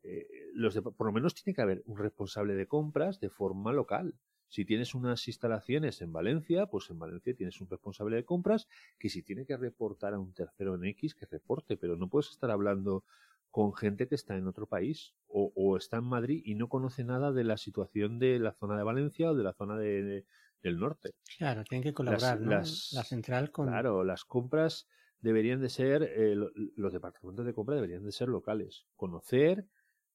eh, 0.03 0.27
los 0.55 0.75
por 0.81 1.07
lo 1.07 1.12
menos 1.12 1.35
tiene 1.35 1.55
que 1.55 1.62
haber 1.62 1.83
un 1.87 1.98
responsable 1.98 2.55
de 2.55 2.66
compras 2.66 3.20
de 3.20 3.31
forma 3.31 3.72
local. 3.72 4.14
Si 4.48 4.66
tienes 4.66 4.94
unas 4.94 5.27
instalaciones 5.29 6.03
en 6.03 6.12
Valencia, 6.12 6.66
pues 6.66 6.90
en 6.90 6.98
Valencia 6.98 7.35
tienes 7.35 7.59
un 7.62 7.70
responsable 7.70 8.16
de 8.16 8.25
compras 8.25 8.68
que 8.98 9.09
si 9.09 9.22
tiene 9.22 9.46
que 9.46 9.57
reportar 9.57 10.12
a 10.12 10.18
un 10.18 10.35
tercero 10.35 10.75
en 10.75 10.85
X, 10.85 11.14
que 11.14 11.25
reporte, 11.25 11.79
pero 11.79 11.96
no 11.96 12.09
puedes 12.09 12.31
estar 12.31 12.51
hablando 12.51 13.05
con 13.52 13.74
gente 13.74 14.08
que 14.08 14.14
está 14.14 14.36
en 14.36 14.48
otro 14.48 14.66
país 14.66 15.14
o, 15.28 15.76
está 15.76 15.98
en 15.98 16.04
Madrid 16.04 16.42
y 16.44 16.54
no 16.54 16.68
conoce 16.68 17.04
nada 17.04 17.32
de 17.32 17.44
la 17.44 17.58
situación 17.58 18.18
de 18.18 18.38
la 18.38 18.52
zona 18.54 18.76
de 18.76 18.82
Valencia 18.82 19.30
o 19.30 19.34
de 19.34 19.44
la 19.44 19.52
zona 19.52 19.76
de, 19.76 20.26
del 20.62 20.78
norte. 20.78 21.14
Claro, 21.36 21.62
tienen 21.64 21.82
que 21.82 21.92
colaborar, 21.92 22.40
la 22.40 22.64
central 22.64 23.52
con... 23.52 23.68
Claro, 23.68 24.04
las 24.04 24.24
compras 24.24 24.88
deberían 25.20 25.60
de 25.60 25.68
ser, 25.68 26.02
eh, 26.02 26.34
los 26.76 26.92
departamentos 26.92 27.44
de 27.44 27.52
compra 27.52 27.74
deberían 27.74 28.04
de 28.04 28.12
ser 28.12 28.28
locales, 28.28 28.86
conocer 28.96 29.66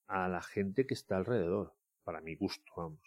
a 0.08 0.28
la 0.28 0.41
gente 0.41 0.88
que 0.88 0.95
está 0.95 1.17
alrededor, 1.17 1.76
para 2.04 2.21
mi 2.21 2.36
gusto, 2.36 2.71
vamos. 2.76 3.02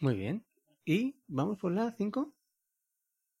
Muy 0.00 0.16
bien. 0.16 0.44
¿Y 0.84 1.22
vamos 1.28 1.58
por 1.58 1.70
la 1.70 1.92
5? 1.92 2.34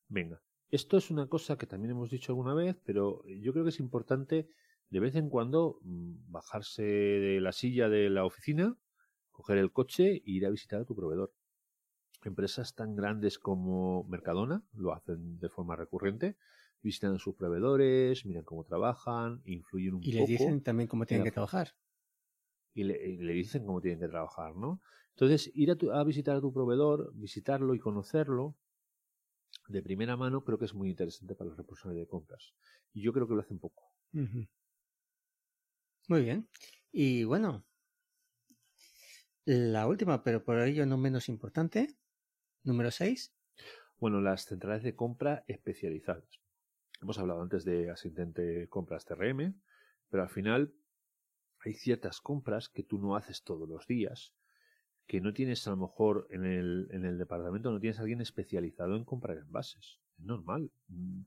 Venga. 0.08 0.40
Esto 0.72 0.96
es 0.96 1.10
una 1.10 1.26
cosa 1.26 1.58
que 1.58 1.66
también 1.66 1.90
hemos 1.90 2.10
dicho 2.10 2.32
alguna 2.32 2.54
vez, 2.54 2.78
pero 2.86 3.22
yo 3.26 3.52
creo 3.52 3.62
que 3.62 3.68
es 3.68 3.78
importante 3.78 4.48
de 4.88 5.00
vez 5.00 5.14
en 5.16 5.28
cuando 5.28 5.78
mm, 5.82 6.30
bajarse 6.32 6.82
de 6.82 7.40
la 7.42 7.52
silla 7.52 7.90
de 7.90 8.08
la 8.08 8.24
oficina, 8.24 8.74
coger 9.32 9.58
el 9.58 9.70
coche 9.70 10.16
e 10.16 10.22
ir 10.24 10.46
a 10.46 10.50
visitar 10.50 10.80
a 10.80 10.84
tu 10.86 10.96
proveedor. 10.96 11.30
Empresas 12.24 12.74
tan 12.74 12.96
grandes 12.96 13.38
como 13.38 14.04
Mercadona 14.04 14.64
lo 14.72 14.94
hacen 14.94 15.38
de 15.38 15.50
forma 15.50 15.76
recurrente, 15.76 16.38
visitan 16.80 17.14
a 17.16 17.18
sus 17.18 17.34
proveedores, 17.34 18.24
miran 18.24 18.44
cómo 18.44 18.64
trabajan, 18.64 19.42
influyen 19.44 19.96
un 19.96 20.00
poco. 20.00 20.08
Y 20.08 20.12
le 20.12 20.26
dicen 20.26 20.62
también 20.62 20.88
cómo 20.88 21.04
tienen 21.04 21.24
que 21.24 21.32
trabajar. 21.32 21.74
Y 22.72 22.84
le, 22.84 23.32
dicen 23.34 23.66
cómo 23.66 23.82
tienen 23.82 24.00
que 24.00 24.08
trabajar, 24.08 24.56
¿no? 24.56 24.80
Entonces, 25.10 25.50
ir 25.54 25.70
a, 25.70 26.04
visitar 26.04 26.36
a 26.36 26.40
tu 26.40 26.50
proveedor, 26.50 27.12
visitarlo 27.14 27.74
y 27.74 27.78
conocerlo 27.78 28.56
de 29.68 29.82
primera 29.82 30.16
mano, 30.16 30.44
creo 30.44 30.58
que 30.58 30.64
es 30.66 30.74
muy 30.74 30.90
interesante 30.90 31.34
para 31.34 31.48
los 31.48 31.56
responsables 31.56 31.98
de 31.98 32.06
compras. 32.06 32.54
Y 32.92 33.02
yo 33.02 33.12
creo 33.12 33.26
que 33.28 33.34
lo 33.34 33.40
hacen 33.40 33.58
poco. 33.58 33.92
Muy 34.12 34.48
bien. 36.08 36.48
Y 36.90 37.24
bueno, 37.24 37.64
la 39.44 39.86
última, 39.86 40.22
pero 40.22 40.44
por 40.44 40.60
ello 40.60 40.86
no 40.86 40.98
menos 40.98 41.28
importante, 41.28 41.96
número 42.64 42.90
6. 42.90 43.34
Bueno, 43.98 44.20
las 44.20 44.44
centrales 44.44 44.82
de 44.82 44.94
compra 44.94 45.44
especializadas. 45.46 46.40
Hemos 47.00 47.18
hablado 47.18 47.42
antes 47.42 47.64
de 47.64 47.90
asistente 47.90 48.68
compras 48.68 49.04
TRM, 49.04 49.54
pero 50.08 50.22
al 50.22 50.28
final 50.28 50.74
hay 51.64 51.74
ciertas 51.74 52.20
compras 52.20 52.68
que 52.68 52.82
tú 52.82 52.98
no 52.98 53.16
haces 53.16 53.42
todos 53.42 53.68
los 53.68 53.86
días, 53.86 54.34
que 55.06 55.20
no 55.20 55.32
tienes 55.32 55.66
a 55.66 55.70
lo 55.70 55.76
mejor 55.76 56.26
en 56.30 56.44
el, 56.44 56.88
en 56.90 57.04
el 57.04 57.18
departamento, 57.18 57.70
no 57.70 57.80
tienes 57.80 57.98
a 57.98 58.02
alguien 58.02 58.20
especializado 58.20 58.96
en 58.96 59.04
comprar 59.04 59.38
envases. 59.38 60.00
Es 60.18 60.24
normal. 60.24 60.70
Mm, 60.88 61.22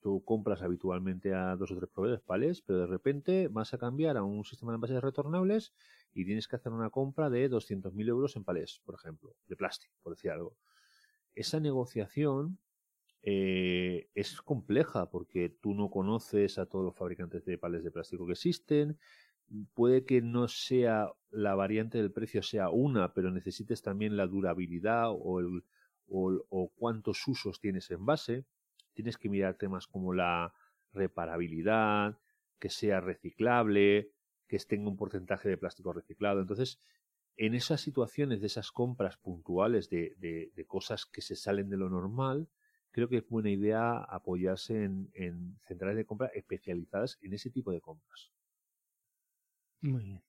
tú 0.00 0.22
compras 0.24 0.62
habitualmente 0.62 1.34
a 1.34 1.56
dos 1.56 1.70
o 1.72 1.76
tres 1.76 1.90
proveedores 1.90 2.24
pales, 2.24 2.62
pero 2.62 2.80
de 2.80 2.86
repente 2.86 3.48
vas 3.48 3.74
a 3.74 3.78
cambiar 3.78 4.16
a 4.16 4.22
un 4.22 4.44
sistema 4.44 4.72
de 4.72 4.76
envases 4.76 5.02
retornables 5.02 5.72
y 6.14 6.24
tienes 6.24 6.48
que 6.48 6.56
hacer 6.56 6.72
una 6.72 6.90
compra 6.90 7.30
de 7.30 7.48
200.000 7.48 8.08
euros 8.08 8.36
en 8.36 8.44
palés, 8.44 8.80
por 8.84 8.94
ejemplo, 8.94 9.34
de 9.46 9.56
plástico, 9.56 9.94
por 10.02 10.14
decir 10.14 10.30
algo. 10.30 10.56
Esa 11.34 11.60
negociación 11.60 12.58
eh, 13.22 14.08
es 14.14 14.40
compleja 14.42 15.10
porque 15.10 15.48
tú 15.48 15.74
no 15.74 15.90
conoces 15.90 16.58
a 16.58 16.66
todos 16.66 16.84
los 16.84 16.96
fabricantes 16.96 17.44
de 17.44 17.58
palés 17.58 17.84
de 17.84 17.90
plástico 17.90 18.26
que 18.26 18.32
existen, 18.32 18.98
puede 19.74 20.04
que 20.04 20.20
no 20.20 20.48
sea 20.48 21.10
la 21.30 21.54
variante 21.54 21.98
del 21.98 22.12
precio 22.12 22.42
sea 22.42 22.70
una, 22.70 23.12
pero 23.12 23.30
necesites 23.30 23.82
también 23.82 24.16
la 24.16 24.26
durabilidad 24.26 25.10
o, 25.10 25.40
el, 25.40 25.62
o, 26.08 26.72
cuántos 26.76 27.26
usos 27.26 27.60
tienes 27.60 27.90
en 27.90 28.04
base. 28.06 28.44
Tienes 28.94 29.16
que 29.16 29.28
mirar 29.28 29.54
temas 29.56 29.86
como 29.86 30.12
la 30.14 30.52
reparabilidad, 30.92 32.18
que 32.58 32.70
sea 32.70 33.00
reciclable, 33.00 34.10
que 34.48 34.58
tenga 34.58 34.88
un 34.88 34.96
porcentaje 34.96 35.48
de 35.48 35.58
plástico 35.58 35.92
reciclado. 35.92 36.40
Entonces, 36.40 36.80
en 37.36 37.54
esas 37.54 37.80
situaciones 37.80 38.40
de 38.40 38.48
esas 38.48 38.72
compras 38.72 39.16
puntuales 39.18 39.88
de, 39.90 40.16
de, 40.18 40.66
cosas 40.66 41.06
que 41.06 41.20
se 41.20 41.36
salen 41.36 41.70
de 41.70 41.76
lo 41.76 41.88
normal, 41.88 42.48
creo 42.90 43.08
que 43.08 43.18
es 43.18 43.28
buena 43.28 43.50
idea 43.50 43.98
apoyarse 43.98 44.82
en, 44.84 45.10
en 45.14 45.58
centrales 45.68 45.96
de 45.96 46.06
compra 46.06 46.28
especializadas 46.34 47.18
en 47.22 47.34
ese 47.34 47.50
tipo 47.50 47.70
de 47.70 47.80
compras. 47.80 48.32
Muy 49.80 50.04
bien. 50.04 50.22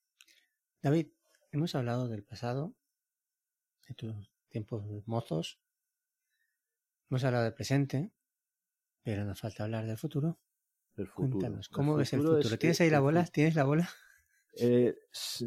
David, 0.82 1.08
hemos 1.52 1.76
hablado 1.76 2.08
del 2.08 2.24
pasado, 2.24 2.76
de 3.88 3.96
tus 3.96 4.32
tiempos 4.50 4.84
mozos, 5.08 5.60
hemos 7.10 7.24
hablado 7.24 7.46
del 7.46 7.54
presente, 7.54 8.12
pero 9.04 9.26
nos 9.26 9.40
falta 9.40 9.64
hablar 9.64 9.86
del 9.86 9.98
futuro. 9.98 10.40
Cuéntanos, 11.16 11.70
¿cómo 11.70 11.96
ves 11.96 12.14
el 12.14 12.22
futuro? 12.22 12.58
¿Tienes 12.58 12.82
ahí 12.82 12.90
la 12.90 13.00
bola? 13.00 13.26
¿Tienes 13.26 13.56
la 13.56 13.64
bola? 13.64 13.90
Eh, 14.58 14.96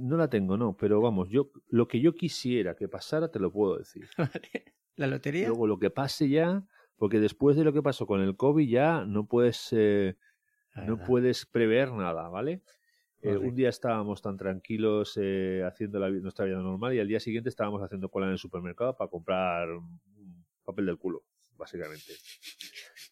no 0.01 0.17
la 0.17 0.29
tengo, 0.29 0.57
no, 0.57 0.77
pero 0.77 1.01
vamos, 1.01 1.29
yo 1.29 1.51
lo 1.69 1.87
que 1.87 2.01
yo 2.01 2.15
quisiera 2.15 2.75
que 2.75 2.89
pasara 2.89 3.31
te 3.31 3.39
lo 3.39 3.53
puedo 3.53 3.79
decir. 3.79 4.09
¿La 4.97 5.07
lotería? 5.07 5.49
Luego 5.49 5.67
lo 5.67 5.79
que 5.79 5.91
pase 5.91 6.29
ya, 6.29 6.65
porque 6.97 7.21
después 7.21 7.57
de 7.57 7.65
lo 7.65 7.73
que 7.73 7.83
pasó 7.83 8.07
con 8.07 8.21
el 8.21 8.37
COVID 8.37 8.69
ya 8.69 9.05
no 9.05 9.27
puedes, 9.27 9.69
eh, 9.73 10.17
no 10.75 10.99
puedes 11.05 11.47
prever 11.47 11.93
nada, 11.93 12.29
¿vale? 12.29 12.63
Eh, 13.23 13.37
un 13.37 13.55
día 13.55 13.69
estábamos 13.69 14.21
tan 14.21 14.37
tranquilos 14.37 15.17
eh, 15.17 15.63
haciendo 15.65 16.01
la, 16.01 16.11
nuestra 16.11 16.45
vida 16.45 16.57
normal 16.57 16.93
y 16.93 16.99
al 16.99 17.07
día 17.07 17.21
siguiente 17.21 17.49
estábamos 17.49 17.81
haciendo 17.81 18.09
cola 18.09 18.27
en 18.27 18.33
el 18.33 18.39
supermercado 18.39 18.97
para 18.97 19.09
comprar 19.09 19.69
papel 20.65 20.87
del 20.87 20.99
culo, 20.99 21.23
básicamente. 21.57 22.15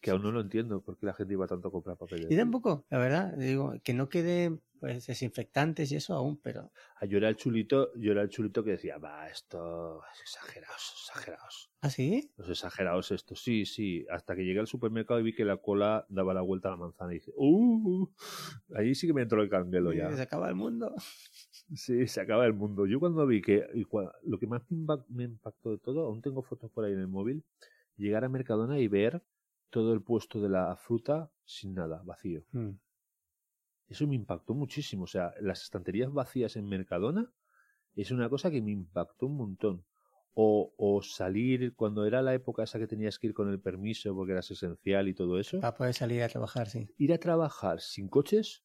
Que 0.01 0.11
aún 0.11 0.23
no 0.23 0.31
lo 0.31 0.41
entiendo 0.41 0.81
por 0.81 0.97
qué 0.97 1.05
la 1.05 1.13
gente 1.13 1.33
iba 1.33 1.47
tanto 1.47 1.67
a 1.67 1.71
comprar 1.71 1.95
papel 1.95 2.27
y 2.29 2.35
tampoco, 2.35 2.85
la 2.89 2.97
verdad, 2.97 3.37
digo, 3.37 3.75
que 3.83 3.93
no 3.93 4.09
quede 4.09 4.59
pues 4.79 5.05
desinfectantes 5.05 5.91
y 5.91 5.97
eso 5.97 6.15
aún, 6.15 6.37
pero... 6.41 6.71
Ah, 6.95 7.05
yo 7.05 7.19
era 7.19 7.29
el 7.29 7.35
chulito, 7.35 7.93
yo 7.99 8.13
era 8.13 8.23
el 8.23 8.29
chulito 8.29 8.63
que 8.63 8.71
decía, 8.71 8.97
va, 8.97 9.29
esto 9.29 10.01
es 10.11 10.21
exagerados, 10.21 10.93
exagerados. 11.07 11.71
¿Ah, 11.81 11.91
sí? 11.91 12.31
Los 12.35 12.49
exagerados 12.49 13.11
estos, 13.11 13.43
sí, 13.43 13.67
sí. 13.67 14.07
Hasta 14.09 14.35
que 14.35 14.43
llegué 14.43 14.59
al 14.59 14.65
supermercado 14.65 15.19
y 15.19 15.23
vi 15.23 15.35
que 15.35 15.45
la 15.45 15.57
cola 15.57 16.07
daba 16.09 16.33
la 16.33 16.41
vuelta 16.41 16.69
a 16.69 16.71
la 16.71 16.77
manzana 16.77 17.11
y 17.11 17.19
dije, 17.19 17.31
¡uh! 17.35 18.09
Ahí 18.73 18.95
sí 18.95 19.05
que 19.05 19.13
me 19.13 19.21
entró 19.21 19.43
el 19.43 19.49
candelo 19.49 19.93
ya. 19.93 20.11
Se 20.15 20.23
acaba 20.23 20.49
el 20.49 20.55
mundo. 20.55 20.95
Sí, 21.75 22.07
se 22.07 22.19
acaba 22.19 22.47
el 22.47 22.53
mundo. 22.53 22.87
Yo 22.87 22.99
cuando 22.99 23.27
vi 23.27 23.39
que, 23.41 23.67
lo 24.23 24.39
que 24.39 24.47
más 24.47 24.63
me 25.09 25.25
impactó 25.25 25.69
de 25.69 25.77
todo, 25.77 26.07
aún 26.07 26.23
tengo 26.23 26.41
fotos 26.41 26.71
por 26.71 26.85
ahí 26.85 26.93
en 26.93 26.99
el 26.99 27.07
móvil, 27.07 27.43
llegar 27.97 28.23
a 28.23 28.29
Mercadona 28.29 28.79
y 28.79 28.87
ver 28.87 29.21
todo 29.71 29.93
el 29.93 30.03
puesto 30.03 30.39
de 30.39 30.49
la 30.49 30.75
fruta 30.75 31.31
sin 31.43 31.73
nada, 31.73 32.03
vacío. 32.05 32.43
Hmm. 32.51 32.73
Eso 33.87 34.07
me 34.07 34.15
impactó 34.15 34.53
muchísimo. 34.53 35.03
O 35.03 35.07
sea, 35.07 35.33
las 35.41 35.63
estanterías 35.63 36.13
vacías 36.13 36.55
en 36.55 36.67
Mercadona 36.67 37.33
es 37.95 38.11
una 38.11 38.29
cosa 38.29 38.51
que 38.51 38.61
me 38.61 38.71
impactó 38.71 39.25
un 39.25 39.37
montón. 39.37 39.85
O, 40.33 40.73
o, 40.77 41.01
salir 41.01 41.75
cuando 41.75 42.05
era 42.05 42.21
la 42.21 42.33
época 42.33 42.63
esa 42.63 42.79
que 42.79 42.87
tenías 42.87 43.19
que 43.19 43.27
ir 43.27 43.33
con 43.33 43.49
el 43.49 43.59
permiso 43.59 44.15
porque 44.15 44.31
eras 44.31 44.49
esencial 44.49 45.09
y 45.09 45.13
todo 45.13 45.37
eso. 45.37 45.59
Para 45.59 45.75
poder 45.75 45.93
salir 45.93 46.23
a 46.23 46.29
trabajar, 46.29 46.69
sí. 46.69 46.87
Ir 46.97 47.11
a 47.11 47.17
trabajar 47.17 47.81
sin 47.81 48.07
coches 48.07 48.63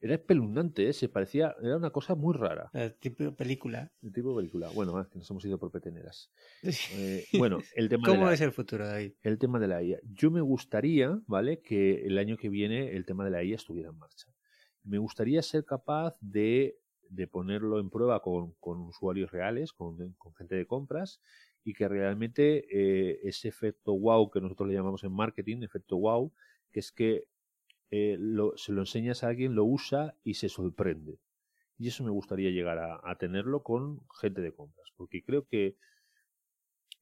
era 0.00 0.14
espeluznante, 0.14 0.88
¿eh? 0.88 0.92
se 0.92 1.08
parecía, 1.08 1.56
era 1.60 1.76
una 1.76 1.90
cosa 1.90 2.14
muy 2.14 2.34
rara. 2.34 2.70
El 2.72 2.94
tipo 2.94 3.34
película. 3.34 3.92
El 4.02 4.12
tipo 4.12 4.34
película. 4.34 4.70
Bueno, 4.72 5.00
es 5.00 5.08
que 5.08 5.18
nos 5.18 5.28
hemos 5.30 5.44
ido 5.44 5.58
por 5.58 5.70
peteneras. 5.70 6.30
Eh, 7.00 7.24
bueno, 7.34 7.58
el 7.74 7.88
tema 7.88 8.06
¿Cómo 8.06 8.28
de 8.28 8.34
es 8.34 8.40
el 8.40 8.52
futuro, 8.52 8.86
David? 8.86 9.12
El 9.22 9.38
tema 9.38 9.58
de 9.58 9.68
la 9.68 9.82
IA. 9.82 9.98
Yo 10.04 10.30
me 10.30 10.40
gustaría, 10.40 11.20
¿vale? 11.26 11.60
Que 11.60 12.06
el 12.06 12.18
año 12.18 12.36
que 12.36 12.48
viene 12.48 12.96
el 12.96 13.04
tema 13.04 13.24
de 13.24 13.30
la 13.30 13.44
IA 13.44 13.56
estuviera 13.56 13.90
en 13.90 13.98
marcha. 13.98 14.32
Me 14.84 14.98
gustaría 14.98 15.42
ser 15.42 15.64
capaz 15.64 16.16
de, 16.20 16.78
de 17.08 17.26
ponerlo 17.26 17.78
en 17.78 17.90
prueba 17.90 18.20
con, 18.20 18.52
con 18.54 18.80
usuarios 18.80 19.30
reales, 19.30 19.72
con, 19.72 20.14
con, 20.14 20.34
gente 20.34 20.54
de 20.54 20.66
compras, 20.66 21.20
y 21.62 21.74
que 21.74 21.88
realmente 21.88 22.64
eh, 22.70 23.20
ese 23.24 23.48
efecto 23.48 23.98
wow 23.98 24.30
que 24.30 24.40
nosotros 24.40 24.68
le 24.68 24.74
llamamos 24.74 25.04
en 25.04 25.12
marketing, 25.12 25.62
efecto 25.62 25.98
wow, 25.98 26.32
que 26.70 26.80
es 26.80 26.92
que 26.92 27.24
eh, 27.90 28.18
se 28.56 28.72
lo 28.72 28.80
enseñas 28.82 29.24
a 29.24 29.28
alguien, 29.28 29.54
lo 29.54 29.64
usa 29.64 30.14
y 30.22 30.34
se 30.34 30.48
sorprende. 30.48 31.18
Y 31.78 31.88
eso 31.88 32.04
me 32.04 32.10
gustaría 32.10 32.50
llegar 32.50 32.78
a, 32.78 33.18
tenerlo 33.18 33.62
con 33.62 34.00
gente 34.20 34.40
de 34.40 34.52
compras, 34.52 34.88
porque 34.96 35.22
creo 35.22 35.46
que 35.46 35.76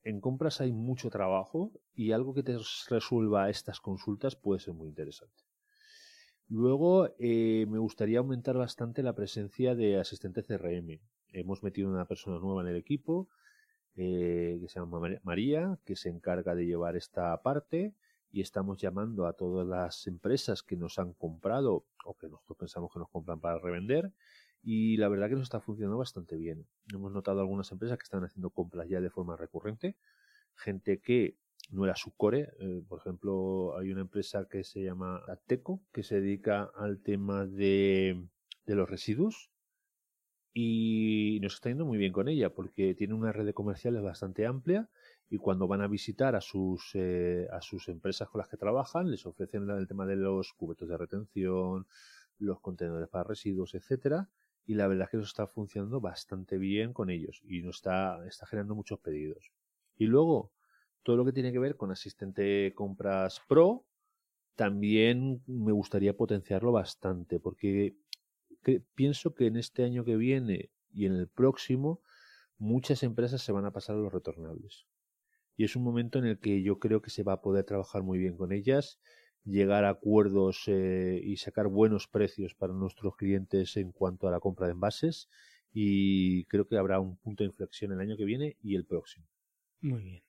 en 0.02 0.20
compras 0.20 0.60
hay 0.60 0.72
mucho 0.72 1.08
trabajo 1.08 1.72
y 1.94 2.12
algo 2.12 2.34
que 2.34 2.42
te 2.42 2.58
resuelva 2.88 3.48
estas 3.48 3.80
consultas 3.80 4.36
puede 4.36 4.60
ser 4.60 4.74
muy 4.74 4.88
interesante. 4.88 5.44
Luego 6.48 7.08
eh, 7.18 7.66
me 7.68 7.78
gustaría 7.78 8.18
aumentar 8.18 8.56
bastante 8.56 9.02
la 9.02 9.14
presencia 9.14 9.74
de 9.74 9.98
asistente 9.98 10.44
CRM. 10.44 11.00
Hemos 11.32 11.62
metido 11.62 11.90
una 11.90 12.06
persona 12.06 12.38
nueva 12.38 12.62
en 12.62 12.68
el 12.68 12.76
equipo 12.76 13.28
eh, 13.96 14.58
que 14.60 14.68
se 14.68 14.78
llama 14.78 15.00
María, 15.24 15.78
que 15.84 15.96
se 15.96 16.10
encarga 16.10 16.54
de 16.54 16.66
llevar 16.66 16.96
esta 16.96 17.42
parte 17.42 17.94
y 18.30 18.40
estamos 18.40 18.78
llamando 18.78 19.26
a 19.26 19.32
todas 19.32 19.66
las 19.66 20.06
empresas 20.06 20.62
que 20.62 20.76
nos 20.76 20.98
han 20.98 21.12
comprado 21.14 21.86
o 22.04 22.14
que 22.14 22.28
nosotros 22.28 22.58
pensamos 22.58 22.92
que 22.92 22.98
nos 22.98 23.08
compran 23.08 23.40
para 23.40 23.58
revender 23.58 24.12
y 24.62 24.96
la 24.96 25.08
verdad 25.08 25.28
que 25.28 25.36
nos 25.36 25.44
está 25.44 25.60
funcionando 25.60 25.98
bastante 25.98 26.36
bien. 26.36 26.66
Hemos 26.92 27.12
notado 27.12 27.40
algunas 27.40 27.70
empresas 27.70 27.98
que 27.98 28.04
están 28.04 28.24
haciendo 28.24 28.50
compras 28.50 28.88
ya 28.88 29.00
de 29.00 29.10
forma 29.10 29.36
recurrente, 29.36 29.96
gente 30.56 30.98
que 31.00 31.36
no 31.70 31.84
era 31.84 31.94
su 31.94 32.10
core. 32.14 32.50
Eh, 32.58 32.82
por 32.88 33.00
ejemplo, 33.00 33.78
hay 33.78 33.92
una 33.92 34.02
empresa 34.02 34.46
que 34.50 34.64
se 34.64 34.82
llama 34.82 35.22
Ateco, 35.28 35.80
que 35.92 36.02
se 36.02 36.20
dedica 36.20 36.70
al 36.74 37.00
tema 37.00 37.46
de, 37.46 38.26
de 38.66 38.74
los 38.74 38.88
residuos 38.88 39.50
y 40.52 41.38
nos 41.42 41.54
está 41.54 41.68
yendo 41.68 41.84
muy 41.84 41.98
bien 41.98 42.12
con 42.12 42.28
ella 42.28 42.50
porque 42.50 42.94
tiene 42.94 43.14
una 43.14 43.30
red 43.30 43.44
de 43.44 43.54
comerciales 43.54 44.02
bastante 44.02 44.46
amplia 44.46 44.88
y 45.28 45.38
cuando 45.38 45.66
van 45.66 45.80
a 45.80 45.88
visitar 45.88 46.36
a 46.36 46.40
sus, 46.40 46.90
eh, 46.94 47.48
a 47.50 47.60
sus 47.60 47.88
empresas 47.88 48.28
con 48.28 48.40
las 48.40 48.48
que 48.48 48.56
trabajan 48.56 49.10
les 49.10 49.26
ofrecen 49.26 49.68
el 49.70 49.88
tema 49.88 50.06
de 50.06 50.16
los 50.16 50.52
cubetos 50.52 50.88
de 50.88 50.96
retención, 50.96 51.86
los 52.38 52.60
contenedores 52.60 53.08
para 53.08 53.24
residuos, 53.24 53.74
etcétera 53.74 54.28
y 54.66 54.74
la 54.74 54.88
verdad 54.88 55.04
es 55.04 55.10
que 55.10 55.16
eso 55.18 55.26
está 55.26 55.46
funcionando 55.46 56.00
bastante 56.00 56.58
bien 56.58 56.92
con 56.92 57.08
ellos 57.08 57.40
y 57.44 57.62
nos 57.62 57.76
está, 57.76 58.26
está 58.26 58.46
generando 58.46 58.74
muchos 58.74 58.98
pedidos. 58.98 59.52
Y 59.96 60.06
luego, 60.06 60.52
todo 61.04 61.16
lo 61.16 61.24
que 61.24 61.32
tiene 61.32 61.52
que 61.52 61.60
ver 61.60 61.76
con 61.76 61.92
asistente 61.92 62.72
compras 62.74 63.40
pro, 63.48 63.86
también 64.56 65.42
me 65.46 65.70
gustaría 65.70 66.16
potenciarlo 66.16 66.72
bastante, 66.72 67.38
porque 67.38 67.96
pienso 68.94 69.34
que 69.34 69.46
en 69.46 69.56
este 69.56 69.84
año 69.84 70.04
que 70.04 70.16
viene 70.16 70.70
y 70.92 71.06
en 71.06 71.12
el 71.12 71.28
próximo, 71.28 72.00
muchas 72.58 73.04
empresas 73.04 73.42
se 73.42 73.52
van 73.52 73.66
a 73.66 73.72
pasar 73.72 73.94
a 73.94 74.00
los 74.00 74.12
retornables. 74.12 74.86
Y 75.56 75.64
es 75.64 75.76
un 75.76 75.82
momento 75.82 76.18
en 76.18 76.26
el 76.26 76.38
que 76.38 76.62
yo 76.62 76.78
creo 76.78 77.00
que 77.02 77.10
se 77.10 77.22
va 77.22 77.34
a 77.34 77.40
poder 77.40 77.64
trabajar 77.64 78.02
muy 78.02 78.18
bien 78.18 78.36
con 78.36 78.52
ellas 78.52 79.00
llegar 79.46 79.84
a 79.84 79.90
acuerdos 79.90 80.64
eh, 80.66 81.20
y 81.22 81.36
sacar 81.36 81.68
buenos 81.68 82.08
precios 82.08 82.54
para 82.54 82.72
nuestros 82.72 83.16
clientes 83.16 83.76
en 83.76 83.92
cuanto 83.92 84.26
a 84.26 84.32
la 84.32 84.40
compra 84.40 84.66
de 84.66 84.72
envases 84.72 85.28
y 85.72 86.44
creo 86.46 86.66
que 86.66 86.76
habrá 86.76 87.00
un 87.00 87.16
punto 87.16 87.44
de 87.44 87.48
inflexión 87.48 87.92
el 87.92 88.00
año 88.00 88.16
que 88.16 88.24
viene 88.24 88.56
y 88.60 88.74
el 88.74 88.84
próximo. 88.84 89.26
Muy 89.80 90.02
bien. 90.02 90.22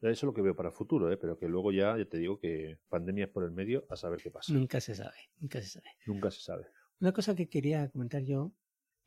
Eso 0.00 0.10
es 0.10 0.22
lo 0.22 0.34
que 0.34 0.42
veo 0.42 0.54
para 0.54 0.68
el 0.68 0.74
futuro, 0.74 1.10
¿eh? 1.10 1.16
pero 1.16 1.38
que 1.38 1.48
luego 1.48 1.72
ya, 1.72 1.96
ya 1.96 2.04
te 2.04 2.18
digo 2.18 2.38
que 2.38 2.78
pandemias 2.88 3.30
por 3.30 3.42
el 3.42 3.52
medio, 3.52 3.86
a 3.88 3.96
saber 3.96 4.20
qué 4.22 4.30
pasa. 4.30 4.52
Nunca 4.52 4.80
se 4.80 4.94
sabe, 4.94 5.16
nunca 5.38 5.60
se 5.62 5.68
sabe. 5.68 5.86
Nunca 6.06 6.30
se 6.30 6.40
sabe. 6.40 6.66
Una 7.00 7.12
cosa 7.12 7.34
que 7.34 7.48
quería 7.48 7.88
comentar 7.88 8.22
yo 8.22 8.52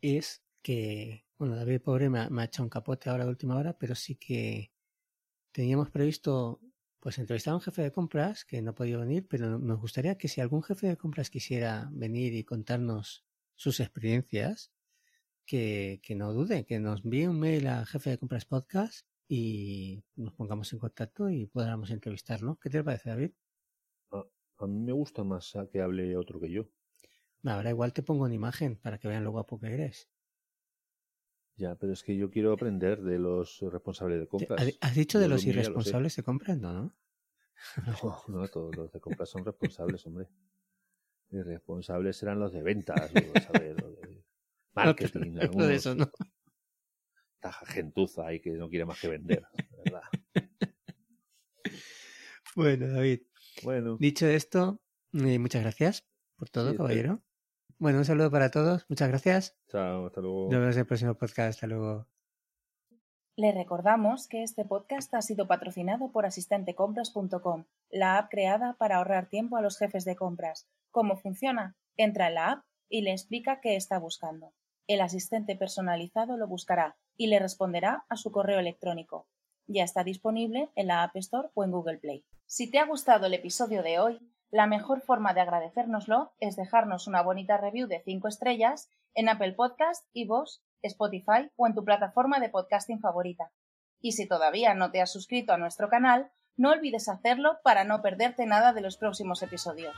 es 0.01 0.43
que, 0.63 1.25
bueno, 1.37 1.55
David 1.55 1.81
Pobre 1.81 2.09
me 2.09 2.29
me 2.29 2.41
ha 2.41 2.45
echado 2.45 2.63
un 2.63 2.69
capote 2.69 3.09
ahora 3.09 3.25
de 3.25 3.29
última 3.29 3.57
hora, 3.57 3.77
pero 3.77 3.93
sí 3.93 4.15
que 4.15 4.71
teníamos 5.51 5.89
previsto 5.89 6.61
pues 6.99 7.17
entrevistar 7.19 7.53
a 7.53 7.55
un 7.55 7.61
jefe 7.61 7.83
de 7.83 7.91
compras 7.91 8.43
que 8.43 8.61
no 8.61 8.71
ha 8.71 8.75
podido 8.75 8.99
venir, 8.99 9.27
pero 9.27 9.59
nos 9.59 9.79
gustaría 9.79 10.17
que 10.17 10.27
si 10.27 10.41
algún 10.41 10.63
jefe 10.63 10.87
de 10.87 10.97
compras 10.97 11.29
quisiera 11.29 11.89
venir 11.91 12.33
y 12.33 12.43
contarnos 12.43 13.25
sus 13.55 13.79
experiencias, 13.79 14.71
que, 15.45 15.99
que 16.03 16.15
no 16.15 16.33
dude, 16.33 16.65
que 16.65 16.79
nos 16.79 17.05
envíe 17.05 17.27
un 17.27 17.39
mail 17.39 17.67
a 17.67 17.85
jefe 17.85 18.09
de 18.11 18.17
compras 18.17 18.45
podcast 18.45 19.07
y 19.27 20.03
nos 20.15 20.33
pongamos 20.33 20.71
en 20.73 20.79
contacto 20.79 21.29
y 21.29 21.45
podamos 21.45 21.91
entrevistarlo. 21.91 22.57
¿Qué 22.61 22.69
te 22.69 22.83
parece, 22.83 23.09
David? 23.09 23.31
A, 24.11 24.67
mí 24.67 24.79
me 24.79 24.91
gusta 24.91 25.23
más 25.23 25.53
que 25.71 25.81
hable 25.81 26.17
otro 26.17 26.39
que 26.39 26.51
yo. 26.51 26.67
Ahora 27.43 27.69
igual 27.69 27.93
te 27.93 28.03
pongo 28.03 28.25
una 28.25 28.33
imagen 28.33 28.75
para 28.75 28.97
que 28.97 29.07
vean 29.07 29.23
lo 29.23 29.31
guapo 29.31 29.59
que 29.59 29.73
eres. 29.73 30.09
Ya, 31.57 31.75
pero 31.75 31.93
es 31.93 32.03
que 32.03 32.15
yo 32.15 32.29
quiero 32.29 32.53
aprender 32.53 33.01
de 33.01 33.17
los 33.17 33.61
responsables 33.61 34.19
de 34.19 34.27
compras. 34.27 34.77
¿Has 34.79 34.95
dicho 34.95 35.19
de 35.19 35.27
los 35.27 35.43
irresponsables 35.43 36.15
de 36.15 36.23
compras? 36.23 36.57
No, 36.57 36.73
¿no? 36.73 36.95
No, 38.03 38.21
no, 38.27 38.47
todos 38.47 38.75
los 38.75 38.91
de 38.91 38.99
compras 38.99 39.29
son 39.29 39.43
responsables, 39.43 40.05
hombre. 40.05 40.27
Irresponsables 41.31 42.15
serán 42.15 42.39
los 42.39 42.53
de 42.53 42.61
ventas, 42.61 43.11
los, 43.11 43.51
de 43.53 44.23
marketing. 44.73 45.33
No, 45.57 45.65
de 45.65 45.75
eso 45.75 45.95
no. 45.95 46.11
Taja 47.39 47.65
gentuza 47.65 48.27
ahí 48.27 48.39
que 48.39 48.51
no 48.51 48.69
quiere 48.69 48.85
más 48.85 49.01
que 49.01 49.07
vender, 49.07 49.43
¿verdad? 49.83 50.03
Bueno, 52.55 52.87
David. 52.87 53.21
Bueno. 53.63 53.97
Dicho 53.99 54.27
esto, 54.27 54.81
eh, 55.13 55.39
muchas 55.39 55.61
gracias 55.61 56.07
por 56.35 56.49
todo, 56.49 56.75
caballero. 56.75 57.23
Bueno, 57.79 57.99
un 57.99 58.05
saludo 58.05 58.31
para 58.31 58.49
todos. 58.49 58.85
Muchas 58.89 59.09
gracias. 59.09 59.57
Chao, 59.67 60.07
hasta 60.07 60.21
luego. 60.21 60.49
Nos 60.51 60.59
vemos 60.59 60.75
en 60.75 60.79
el 60.79 60.87
próximo 60.87 61.13
podcast. 61.13 61.55
Hasta 61.55 61.67
luego. 61.67 62.07
Le 63.35 63.51
recordamos 63.51 64.27
que 64.27 64.41
este 64.41 64.65
podcast 64.65 65.13
ha 65.13 65.21
sido 65.21 65.47
patrocinado 65.47 66.11
por 66.11 66.25
asistentecompras.com, 66.25 67.65
la 67.91 68.17
app 68.17 68.31
creada 68.31 68.75
para 68.79 68.97
ahorrar 68.97 69.29
tiempo 69.29 69.57
a 69.57 69.61
los 69.61 69.77
jefes 69.77 70.05
de 70.05 70.15
compras. 70.15 70.67
¿Cómo 70.89 71.17
funciona? 71.17 71.77
Entra 71.97 72.29
en 72.29 72.33
la 72.33 72.51
app 72.51 72.65
y 72.89 73.01
le 73.01 73.11
explica 73.11 73.61
qué 73.61 73.75
está 73.75 73.99
buscando. 73.99 74.53
El 74.87 75.01
asistente 75.01 75.55
personalizado 75.55 76.35
lo 76.35 76.47
buscará 76.47 76.97
y 77.15 77.27
le 77.27 77.37
responderá 77.37 78.05
a 78.09 78.15
su 78.15 78.31
correo 78.31 78.59
electrónico. 78.59 79.27
Ya 79.67 79.83
está 79.83 80.03
disponible 80.03 80.69
en 80.75 80.87
la 80.87 81.03
App 81.03 81.15
Store 81.17 81.49
o 81.53 81.63
en 81.63 81.71
Google 81.71 81.99
Play. 81.99 82.25
Si 82.47 82.71
te 82.71 82.79
ha 82.79 82.85
gustado 82.85 83.27
el 83.27 83.35
episodio 83.35 83.83
de 83.83 83.99
hoy, 83.99 84.19
la 84.49 84.65
mejor 84.65 85.01
forma 85.01 85.33
de 85.33 85.41
agradecérnoslo 85.41 86.33
es 86.39 86.55
dejarnos 86.55 87.07
una 87.07 87.21
bonita 87.21 87.57
review 87.57 87.87
de 87.87 88.01
5 88.03 88.27
estrellas 88.27 88.89
en 89.13 89.29
Apple 89.29 89.53
Podcast, 89.53 90.07
iVoox, 90.13 90.61
Spotify 90.83 91.51
o 91.55 91.67
en 91.67 91.73
tu 91.73 91.83
plataforma 91.83 92.39
de 92.39 92.49
podcasting 92.49 92.99
favorita. 92.99 93.51
Y 93.99 94.13
si 94.13 94.27
todavía 94.27 94.73
no 94.73 94.91
te 94.91 95.01
has 95.01 95.11
suscrito 95.11 95.53
a 95.53 95.57
nuestro 95.57 95.89
canal, 95.89 96.31
no 96.55 96.71
olvides 96.71 97.09
hacerlo 97.09 97.59
para 97.63 97.83
no 97.83 98.01
perderte 98.01 98.45
nada 98.45 98.73
de 98.73 98.81
los 98.81 98.97
próximos 98.97 99.43
episodios. 99.43 99.95